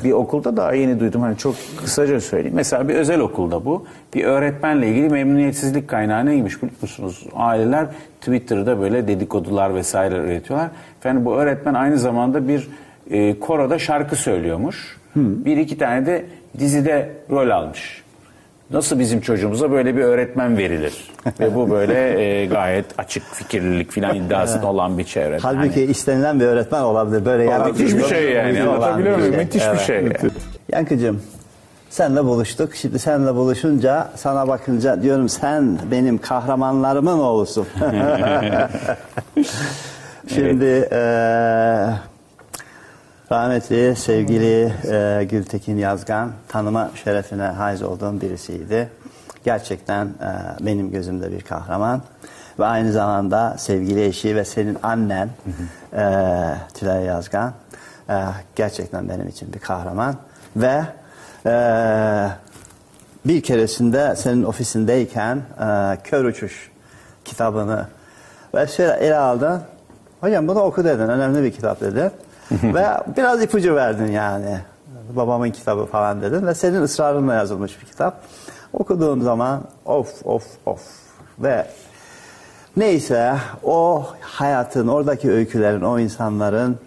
Bir 0.04 0.12
okulda 0.12 0.56
daha 0.56 0.72
yeni 0.72 1.00
duydum 1.00 1.22
hani 1.22 1.36
çok 1.36 1.54
kısaca 1.76 2.20
söyleyeyim. 2.20 2.56
Mesela 2.56 2.88
bir 2.88 2.94
özel 2.94 3.20
okulda 3.20 3.64
bu. 3.64 3.86
Bir 4.14 4.24
öğretmenle 4.24 4.88
ilgili 4.88 5.08
memnuniyetsizlik 5.08 5.88
kaynağı 5.88 6.26
neymiş 6.26 6.62
biliyor 6.62 6.78
musunuz? 6.82 7.26
Aileler 7.34 7.86
Twitter'da 8.20 8.80
böyle 8.80 9.08
dedikodular 9.08 9.74
vesaire 9.74 10.16
üretiyorlar. 10.16 10.70
Efendim 10.98 11.24
bu 11.24 11.36
öğretmen 11.36 11.74
aynı 11.74 11.98
zamanda 11.98 12.48
bir 12.48 12.68
e, 13.10 13.40
koroda 13.40 13.78
şarkı 13.78 14.16
söylüyormuş. 14.16 15.00
Bir 15.16 15.56
iki 15.56 15.78
tane 15.78 16.06
de 16.06 16.24
dizide 16.58 17.12
rol 17.30 17.50
almış. 17.50 18.02
Nasıl 18.70 18.98
bizim 18.98 19.20
çocuğumuza 19.20 19.70
böyle 19.70 19.96
bir 19.96 20.02
öğretmen 20.02 20.58
verilir? 20.58 21.10
Ve 21.40 21.54
bu 21.54 21.70
böyle 21.70 22.22
e, 22.22 22.46
gayet 22.46 22.84
açık 22.98 23.22
fikirlilik 23.34 23.90
filan 23.92 24.14
iddiası 24.16 24.66
olan 24.66 24.98
bir 24.98 25.04
çevre. 25.04 25.38
Halbuki 25.42 25.82
istenilen 25.82 26.40
bir 26.40 26.44
öğretmen 26.44 26.80
olabilir. 26.82 27.24
Böyle 27.24 27.44
yaratıcı 27.44 27.82
müthiş 27.84 27.98
bir 27.98 28.04
şey 28.16 28.32
yani. 28.32 28.62
Anlatabiliyor 28.62 29.14
bir 29.18 29.20
muyum? 29.22 29.34
şey. 29.34 29.44
Müthiş 29.44 29.62
bir 29.62 29.68
Evet. 29.68 29.80
şey. 29.80 29.96
yani. 29.96 30.16
Yankıcığım 30.72 31.22
senle 31.90 32.24
buluştuk. 32.24 32.74
Şimdi 32.74 32.98
senle 32.98 33.34
buluşunca 33.34 34.08
sana 34.16 34.48
bakınca 34.48 35.02
diyorum 35.02 35.28
sen 35.28 35.78
benim 35.90 36.18
kahramanlarımın 36.18 37.18
oğlusun. 37.18 37.66
Şimdi 40.34 40.64
eee, 40.92 41.86
rahmetli 43.32 43.96
sevgili 43.96 44.72
eee, 44.84 45.24
Gültekin 45.24 45.76
Yazgan 45.76 46.32
tanıma 46.48 46.90
şerefine 47.04 47.42
haiz 47.42 47.82
olduğum 47.82 48.20
birisiydi. 48.20 48.88
Gerçekten 49.44 50.04
eee, 50.06 50.28
benim 50.60 50.90
gözümde 50.90 51.32
bir 51.32 51.40
kahraman. 51.40 52.02
Ve 52.58 52.66
aynı 52.66 52.92
zamanda 52.92 53.54
sevgili 53.58 54.04
eşi 54.04 54.36
ve 54.36 54.44
senin 54.44 54.78
annen 54.82 55.28
eee 55.92 56.56
Tülay 56.74 57.04
Yazgan 57.04 57.52
eee, 58.08 58.16
gerçekten 58.56 59.08
benim 59.08 59.28
için 59.28 59.52
bir 59.52 59.58
kahraman. 59.58 60.14
Ve 60.56 60.82
eee 61.46 62.28
bir 63.24 63.42
keresinde 63.42 64.16
senin 64.16 64.42
ofisindeyken 64.44 65.36
e, 65.36 65.98
Kör 66.04 66.24
Uçuş 66.24 66.70
kitabını 67.24 67.86
ve 68.54 68.66
şöyle 68.66 68.92
ele 68.92 69.16
aldın. 69.16 69.62
Hocam 70.20 70.48
bunu 70.48 70.60
oku 70.60 70.84
dedin. 70.84 71.08
Önemli 71.08 71.42
bir 71.42 71.52
kitap 71.52 71.80
dedin. 71.80 72.10
ve 72.62 72.86
biraz 73.16 73.42
ipucu 73.42 73.74
verdin 73.74 74.12
yani. 74.12 74.58
Babamın 75.16 75.50
kitabı 75.50 75.86
falan 75.86 76.22
dedin 76.22 76.46
ve 76.46 76.54
senin 76.54 76.82
ısrarınla 76.82 77.34
yazılmış 77.34 77.80
bir 77.80 77.86
kitap. 77.86 78.22
Okuduğum 78.72 79.22
zaman 79.22 79.60
of 79.84 80.26
of 80.26 80.44
of 80.66 80.80
ve 81.38 81.66
neyse 82.76 83.34
o 83.62 84.06
hayatın, 84.20 84.88
oradaki 84.88 85.30
öykülerin, 85.30 85.80
o 85.80 85.98
insanların 85.98 86.78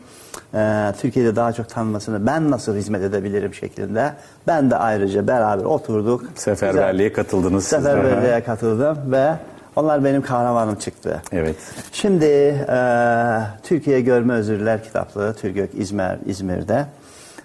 e, 0.53 0.93
Türkiye'de 1.01 1.35
daha 1.35 1.53
çok 1.53 1.69
tanınmasını 1.69 2.27
ben 2.27 2.51
nasıl 2.51 2.75
hizmet 2.75 3.01
edebilirim 3.01 3.53
şeklinde 3.53 4.13
ben 4.47 4.71
de 4.71 4.77
ayrıca 4.77 5.27
beraber 5.27 5.63
oturduk. 5.63 6.23
Seferberliğe 6.35 7.13
katıldınız. 7.13 7.63
Seferberliğe 7.63 8.43
katıldım 8.45 8.97
ve 9.11 9.33
onlar 9.75 10.03
benim 10.03 10.21
kahramanım 10.21 10.75
çıktı. 10.75 11.21
Evet. 11.31 11.55
Şimdi 11.91 12.25
e, 12.25 12.77
Türkiye 13.63 14.01
Görme 14.01 14.33
Özürler 14.33 14.83
kitaplığı 14.83 15.33
Türgök 15.33 15.69
İzmir 15.73 16.17
İzmir'de 16.25 16.85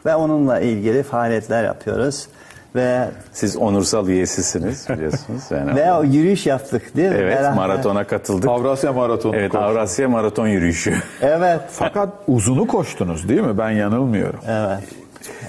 ve 0.06 0.14
onunla 0.14 0.60
ilgili 0.60 1.02
faaliyetler 1.02 1.64
yapıyoruz 1.64 2.26
ve 2.74 3.08
Siz 3.32 3.56
onursal 3.56 4.08
üyesisiniz 4.08 4.86
biliyorsunuz. 4.88 5.42
Yani 5.50 5.74
ve 5.76 5.92
o 5.92 6.04
yürüyüş 6.04 6.46
yaptık 6.46 6.96
değil 6.96 7.08
mi? 7.08 7.16
evet 7.18 7.36
Beraber. 7.36 7.54
maratona 7.56 8.04
katıldık. 8.04 8.48
Avrasya 8.50 8.92
Maratonu. 8.92 9.36
Evet 9.36 9.52
koştu. 9.52 9.64
Avrasya 9.64 10.08
Maraton 10.08 10.46
Yürüyüşü. 10.46 10.94
Evet. 11.22 11.60
Fakat 11.70 12.08
uzunu 12.26 12.66
koştunuz 12.66 13.28
değil 13.28 13.40
mi? 13.40 13.58
Ben 13.58 13.70
yanılmıyorum. 13.70 14.40
Evet. 14.48 14.84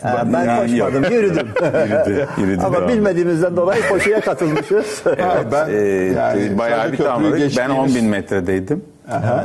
Ee, 0.06 0.34
ben 0.34 0.46
Yani 0.46 0.78
yok. 0.78 0.92
koşmadım, 0.92 1.14
yürüdüm. 1.14 1.48
Yürüdü, 2.08 2.28
yürüdü 2.38 2.62
Ama 2.66 2.78
devam. 2.78 2.90
bilmediğimizden 2.90 3.58
dolayı 3.58 3.82
koşuya 3.90 4.22
katılmışız. 4.22 5.06
Ha, 5.06 5.38
ben 5.52 5.70
Ee, 5.70 5.74
yani 6.18 6.58
bayağı 6.58 6.92
bir 6.92 6.98
tamamladık. 6.98 7.34
Ben 7.34 7.40
geçtiğiniz- 7.48 7.72
10 7.78 7.96
bin 7.96 8.06
metredeydim. 8.06 8.84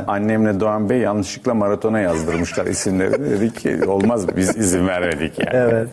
Annemle 0.07 0.59
Doğan 0.59 0.89
Bey 0.89 0.97
yanlışlıkla 0.97 1.53
maratona 1.53 1.99
yazdırmışlar 1.99 2.65
isimleri. 2.65 3.29
Dedik 3.31 3.59
ki 3.59 3.79
olmaz 3.87 4.37
biz 4.37 4.57
izin 4.57 4.87
vermedik 4.87 5.39
yani. 5.39 5.49
Evet, 5.53 5.87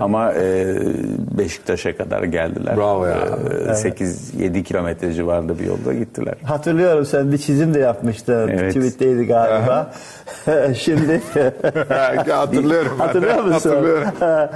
Ama 0.00 0.32
e, 0.32 0.76
Beşiktaş'a 1.38 1.96
kadar 1.96 2.22
geldiler. 2.22 2.76
Bravo 2.76 3.06
ya. 3.06 3.16
E, 3.66 3.70
8-7 3.70 4.62
kilometre 4.62 5.12
civarında 5.12 5.58
bir 5.58 5.64
yolda 5.66 5.92
gittiler. 5.92 6.34
Hatırlıyorum 6.44 7.06
sen 7.06 7.32
bir 7.32 7.38
çizim 7.38 7.74
de 7.74 7.78
yapmıştın. 7.78 8.48
Evet. 8.48 8.74
Tweet'teydi 8.74 9.26
galiba. 9.26 9.92
Şimdi 10.78 11.20
Hatırlıyorum. 12.28 12.92
hatırlıyor 12.98 13.34
musun? 13.44 13.52
Hatırlıyorum. 13.52 14.08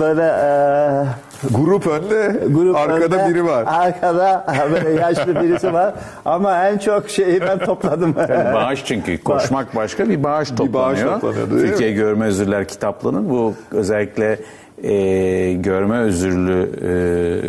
Böyle 0.00 0.22
e, 0.22 1.04
Grup 1.50 1.86
önde, 1.86 2.40
grup 2.48 2.76
arkada 2.76 3.16
önde, 3.16 3.34
biri 3.34 3.44
var. 3.44 3.64
Arkada 3.66 4.46
böyle 4.72 5.00
yaşlı 5.00 5.42
birisi 5.42 5.72
var. 5.72 5.94
Ama 6.24 6.68
en 6.68 6.78
çok 6.78 7.10
şeyi 7.10 7.40
ben 7.40 7.58
topladım. 7.58 8.14
Bağış 8.54 8.84
çünkü 8.84 9.22
koşmak 9.22 9.76
başka 9.76 10.08
bir 10.08 10.22
bağış 10.22 10.48
toplanıyor. 10.50 10.74
bağış 10.74 11.00
toplanıyordu, 11.00 11.50
değil 11.50 11.62
mi? 11.62 11.68
Türkiye 11.68 11.92
Görme 11.92 12.26
Özürler 12.26 12.68
kitaplığının 12.68 13.30
bu 13.30 13.54
özellikle 13.70 14.38
e, 14.82 15.52
görme 15.52 15.98
özürlü 15.98 16.70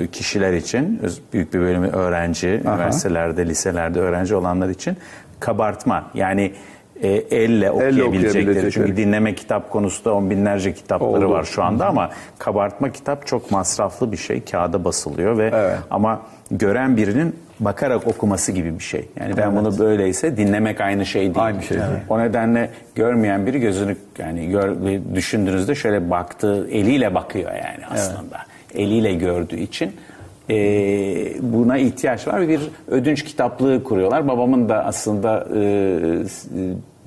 e, 0.04 0.08
kişiler 0.08 0.54
için 0.54 1.02
büyük 1.34 1.54
bir 1.54 1.60
bölümü 1.60 1.88
öğrenci, 1.88 2.48
üniversitelerde, 2.48 3.46
liselerde 3.46 4.00
öğrenci 4.00 4.36
olanlar 4.36 4.70
için 4.70 4.98
kabartma 5.40 6.04
yani 6.14 6.52
e, 7.02 7.10
elle 7.10 7.72
okuyabilecekleri. 7.72 8.72
Çünkü 8.72 8.98
dinleme 8.98 9.36
kitap 9.36 9.70
konusunda 9.70 10.16
on 10.16 10.30
binlerce 10.30 10.74
kitapları 10.74 11.28
Oldu. 11.28 11.34
var 11.34 11.44
şu 11.44 11.64
anda 11.64 11.88
ama 11.88 12.10
kabartma 12.40 12.92
kitap 12.92 13.28
çok 13.28 13.52
masraflı 13.52 14.12
bir 14.12 14.18
şey. 14.18 14.44
Kağıda 14.44 14.84
basılıyor 14.84 15.38
ve 15.38 15.52
Evet. 15.54 15.78
ama 15.92 16.22
gören 16.52 16.98
birinin 16.98 17.36
bakarak 17.60 18.08
okuması 18.08 18.52
gibi 18.52 18.80
bir 18.80 18.84
şey. 18.84 19.10
Yani 19.20 19.38
ben 19.38 19.56
bunu 19.56 19.80
böyleyse 19.80 20.38
dinlemek 20.38 20.82
aynı 20.82 21.06
şey 21.06 21.22
değil. 21.22 21.46
Aynı 21.46 21.64
şey 21.64 21.78
değil. 21.78 21.90
O 22.10 22.20
nedenle 22.20 22.70
görmeyen 22.96 23.46
biri 23.46 23.60
gözünü 23.60 23.96
yani 24.20 24.50
gör, 24.50 24.76
düşündüğünüzde 25.16 25.76
şöyle 25.76 26.10
baktığı 26.10 26.68
eliyle 26.72 27.16
bakıyor 27.16 27.52
yani 27.52 27.86
aslında. 27.90 28.38
Eliyle 28.76 29.14
gördüğü 29.14 29.60
için 29.60 29.92
e, 30.50 30.56
buna 31.42 31.78
ihtiyaç 31.78 32.28
var. 32.28 32.48
Bir 32.48 32.62
ödünç 32.88 33.24
kitaplığı 33.24 33.84
kuruyorlar. 33.84 34.28
Babamın 34.28 34.70
da 34.70 34.86
aslında 34.86 35.48
e, 35.56 35.60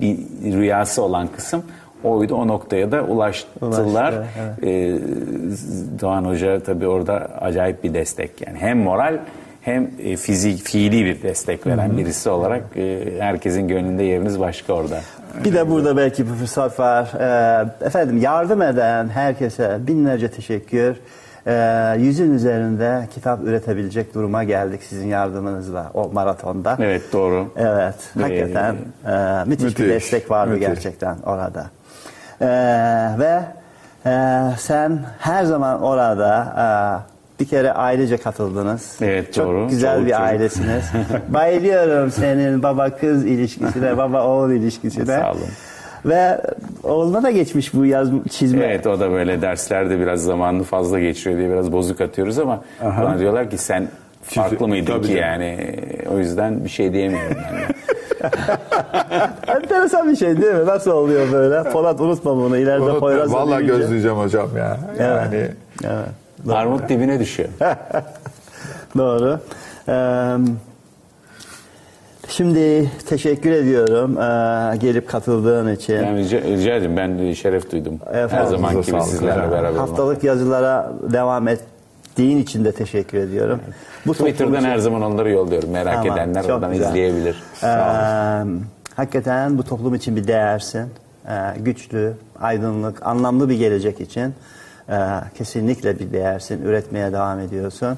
bir 0.01 0.17
rüyası 0.53 1.01
olan 1.01 1.27
kısım 1.35 1.63
oydu. 2.03 2.35
O 2.35 2.47
noktaya 2.47 2.91
da 2.91 3.03
ulaştılar. 3.03 4.13
Ulaştı, 4.13 4.25
Ee, 4.63 4.99
Doğan 6.01 6.25
Hoca 6.25 6.59
tabii 6.59 6.87
orada 6.87 7.13
acayip 7.41 7.83
bir 7.83 7.93
destek 7.93 8.47
yani 8.47 8.57
hem 8.57 8.79
moral 8.79 9.17
hem 9.61 9.91
e, 10.03 10.15
fizik 10.15 10.59
fiili 10.59 11.05
bir 11.05 11.21
destek 11.21 11.67
veren 11.67 11.97
birisi 11.97 12.29
olarak 12.29 12.63
e, 12.77 12.99
herkesin 13.19 13.67
gönlünde 13.67 14.03
yeriniz 14.03 14.39
başka 14.39 14.73
orada. 14.73 14.99
Bir 15.45 15.53
de 15.53 15.69
burada 15.69 15.97
belki 15.97 16.25
bir 16.27 16.33
fırsat 16.33 16.79
var. 16.79 17.09
Ee, 17.19 17.85
efendim 17.85 18.17
yardım 18.17 18.61
eden 18.61 19.09
herkese 19.09 19.77
binlerce 19.87 20.31
teşekkür. 20.31 20.95
Ee, 21.47 21.95
yüzün 21.99 22.33
üzerinde 22.33 23.07
kitap 23.13 23.43
üretebilecek 23.43 24.13
duruma 24.15 24.43
geldik 24.43 24.83
sizin 24.83 25.07
yardımınızla 25.07 25.91
o 25.93 26.09
maratonda. 26.13 26.77
Evet 26.79 27.01
doğru. 27.13 27.47
Evet, 27.57 27.95
hakikaten 28.21 28.75
e, 29.07 29.43
müthiş, 29.45 29.63
bir 29.79 29.83
müthiş, 29.83 29.87
destek 29.95 30.31
vardı 30.31 30.51
müthiş. 30.51 30.67
gerçekten 30.67 31.17
orada. 31.25 31.65
Ee, 32.41 32.45
ve 33.19 33.39
e, 34.05 34.41
sen 34.57 34.99
her 35.19 35.43
zaman 35.45 35.81
orada 35.81 36.45
e, 36.57 36.67
bir 37.39 37.47
kere 37.47 37.71
ailece 37.71 38.17
katıldınız. 38.17 38.97
Evet, 39.01 39.33
Çok 39.33 39.45
doğru. 39.47 39.67
güzel 39.69 39.93
Çoluk 39.95 40.05
bir 40.05 40.11
çocuk. 40.11 40.25
ailesiniz. 40.25 40.83
Bayılıyorum 41.29 42.11
senin 42.11 42.63
baba 42.63 42.89
kız 42.97 43.25
ilişkisine, 43.25 43.97
baba 43.97 44.23
oğul 44.27 44.51
ilişkisine. 44.51 45.05
Sağ 45.05 45.31
olun. 45.31 45.41
Ve 46.05 46.41
oğluna 46.83 47.23
da 47.23 47.31
geçmiş 47.31 47.73
bu 47.73 47.85
yaz 47.85 48.09
çizme. 48.31 48.65
Evet 48.65 48.87
o 48.87 48.99
da 48.99 49.11
böyle 49.11 49.41
derslerde 49.41 49.99
biraz 49.99 50.23
zamanını 50.23 50.63
fazla 50.63 50.99
geçiriyor 50.99 51.39
diye 51.39 51.49
biraz 51.49 51.71
bozuk 51.71 52.01
atıyoruz 52.01 52.39
ama 52.39 52.63
bana 52.83 53.19
diyorlar 53.19 53.49
ki 53.49 53.57
sen 53.57 53.87
farklı 54.23 54.67
mıydın 54.67 54.85
tabii 54.93 55.01
ki 55.01 55.07
canım. 55.07 55.21
yani 55.21 55.75
o 56.13 56.17
yüzden 56.17 56.63
bir 56.63 56.69
şey 56.69 56.93
diyemiyorum 56.93 57.37
ben 57.51 57.57
de. 57.59 57.67
Enteresan 59.47 60.09
bir 60.11 60.15
şey 60.15 60.41
değil 60.41 60.53
mi? 60.53 60.65
Nasıl 60.65 60.91
oluyor 60.91 61.31
böyle? 61.31 61.69
Polat 61.71 62.01
unutma 62.01 62.35
bunu. 62.35 62.57
İleride 62.57 62.83
Unutma, 62.83 62.99
Poyraz 62.99 63.33
Vallahi 63.33 63.59
deyince- 63.59 63.77
gözleyeceğim 63.77 64.17
hocam 64.17 64.49
ya. 64.57 64.77
Yani 64.99 65.47
Evet. 65.83 66.07
Armut 66.49 66.89
dibine 66.89 67.19
düşüyor. 67.19 67.49
Doğru. 68.97 69.39
Ee, 69.89 69.93
şimdi 72.27 72.91
teşekkür 73.09 73.51
ediyorum 73.51 74.17
ee, 74.17 74.77
gelip 74.77 75.09
katıldığın 75.09 75.75
için. 75.75 75.93
Yani 75.93 76.19
rica, 76.19 76.41
rica 76.41 76.73
ederim 76.75 76.97
ben 76.97 77.33
şeref 77.33 77.71
duydum. 77.71 77.99
Her 78.11 78.23
Efendim, 78.23 78.49
zaman 78.49 78.71
gibi 78.81 79.01
sizlerle 79.03 79.51
beraber 79.51 79.69
olmak. 79.69 79.81
Haftalık 79.81 80.23
yazılara 80.23 80.91
devam 81.11 81.47
ettiğin 81.47 82.37
için 82.37 82.65
de 82.65 82.71
teşekkür 82.71 83.17
ediyorum. 83.17 83.59
Bu 84.07 84.13
Twitter'dan 84.13 84.53
toplum- 84.53 84.67
her 84.67 84.77
zaman 84.77 85.01
onları 85.01 85.31
yolluyorum. 85.31 85.69
Merak 85.69 85.93
Tamam, 85.95 86.17
edenler 86.17 86.43
oradan 86.43 86.71
güzel. 86.71 86.87
izleyebilir. 86.87 87.43
Ee, 87.63 87.67
hakikaten 88.95 89.57
bu 89.57 89.63
toplum 89.63 89.95
için 89.95 90.15
bir 90.15 90.27
değersin. 90.27 90.85
Ee, 91.27 91.31
güçlü, 91.59 92.13
aydınlık, 92.41 93.05
anlamlı 93.07 93.49
bir 93.49 93.55
gelecek 93.57 94.01
için 94.01 94.33
ee, 94.89 94.95
kesinlikle 95.37 95.99
bir 95.99 96.13
değersin. 96.13 96.65
Üretmeye 96.65 97.13
devam 97.13 97.39
ediyorsun. 97.39 97.97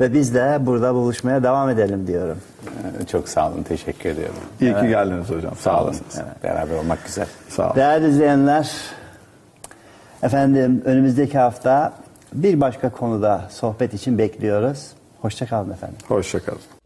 Ve 0.00 0.14
biz 0.14 0.34
de 0.34 0.58
burada 0.60 0.94
buluşmaya 0.94 1.42
devam 1.42 1.70
edelim 1.70 2.06
diyorum. 2.06 2.38
Ee, 3.02 3.06
Çok 3.06 3.28
sağ 3.28 3.50
olun. 3.50 3.62
Teşekkür 3.62 4.10
ediyorum. 4.10 4.34
iyi 4.60 4.74
ki 4.74 4.88
geldiniz 4.88 5.30
hocam. 5.30 5.52
Sağ 5.56 5.82
olun. 5.82 5.96
Beraber 6.42 6.76
olmak 6.76 7.04
güzel. 7.06 7.26
Sağ 7.48 7.66
olun. 7.66 7.76
Değerli 7.76 8.08
izleyenler, 8.08 8.70
efendim 10.22 10.82
önümüzdeki 10.84 11.38
hafta 11.38 11.92
bir 12.32 12.60
başka 12.60 12.90
konuda 12.90 13.44
sohbet 13.50 13.94
için 13.94 14.18
bekliyoruz. 14.18 14.92
Hoşçakalın 15.20 15.70
efendim. 15.70 15.96
Hoşçakalın. 16.08 16.77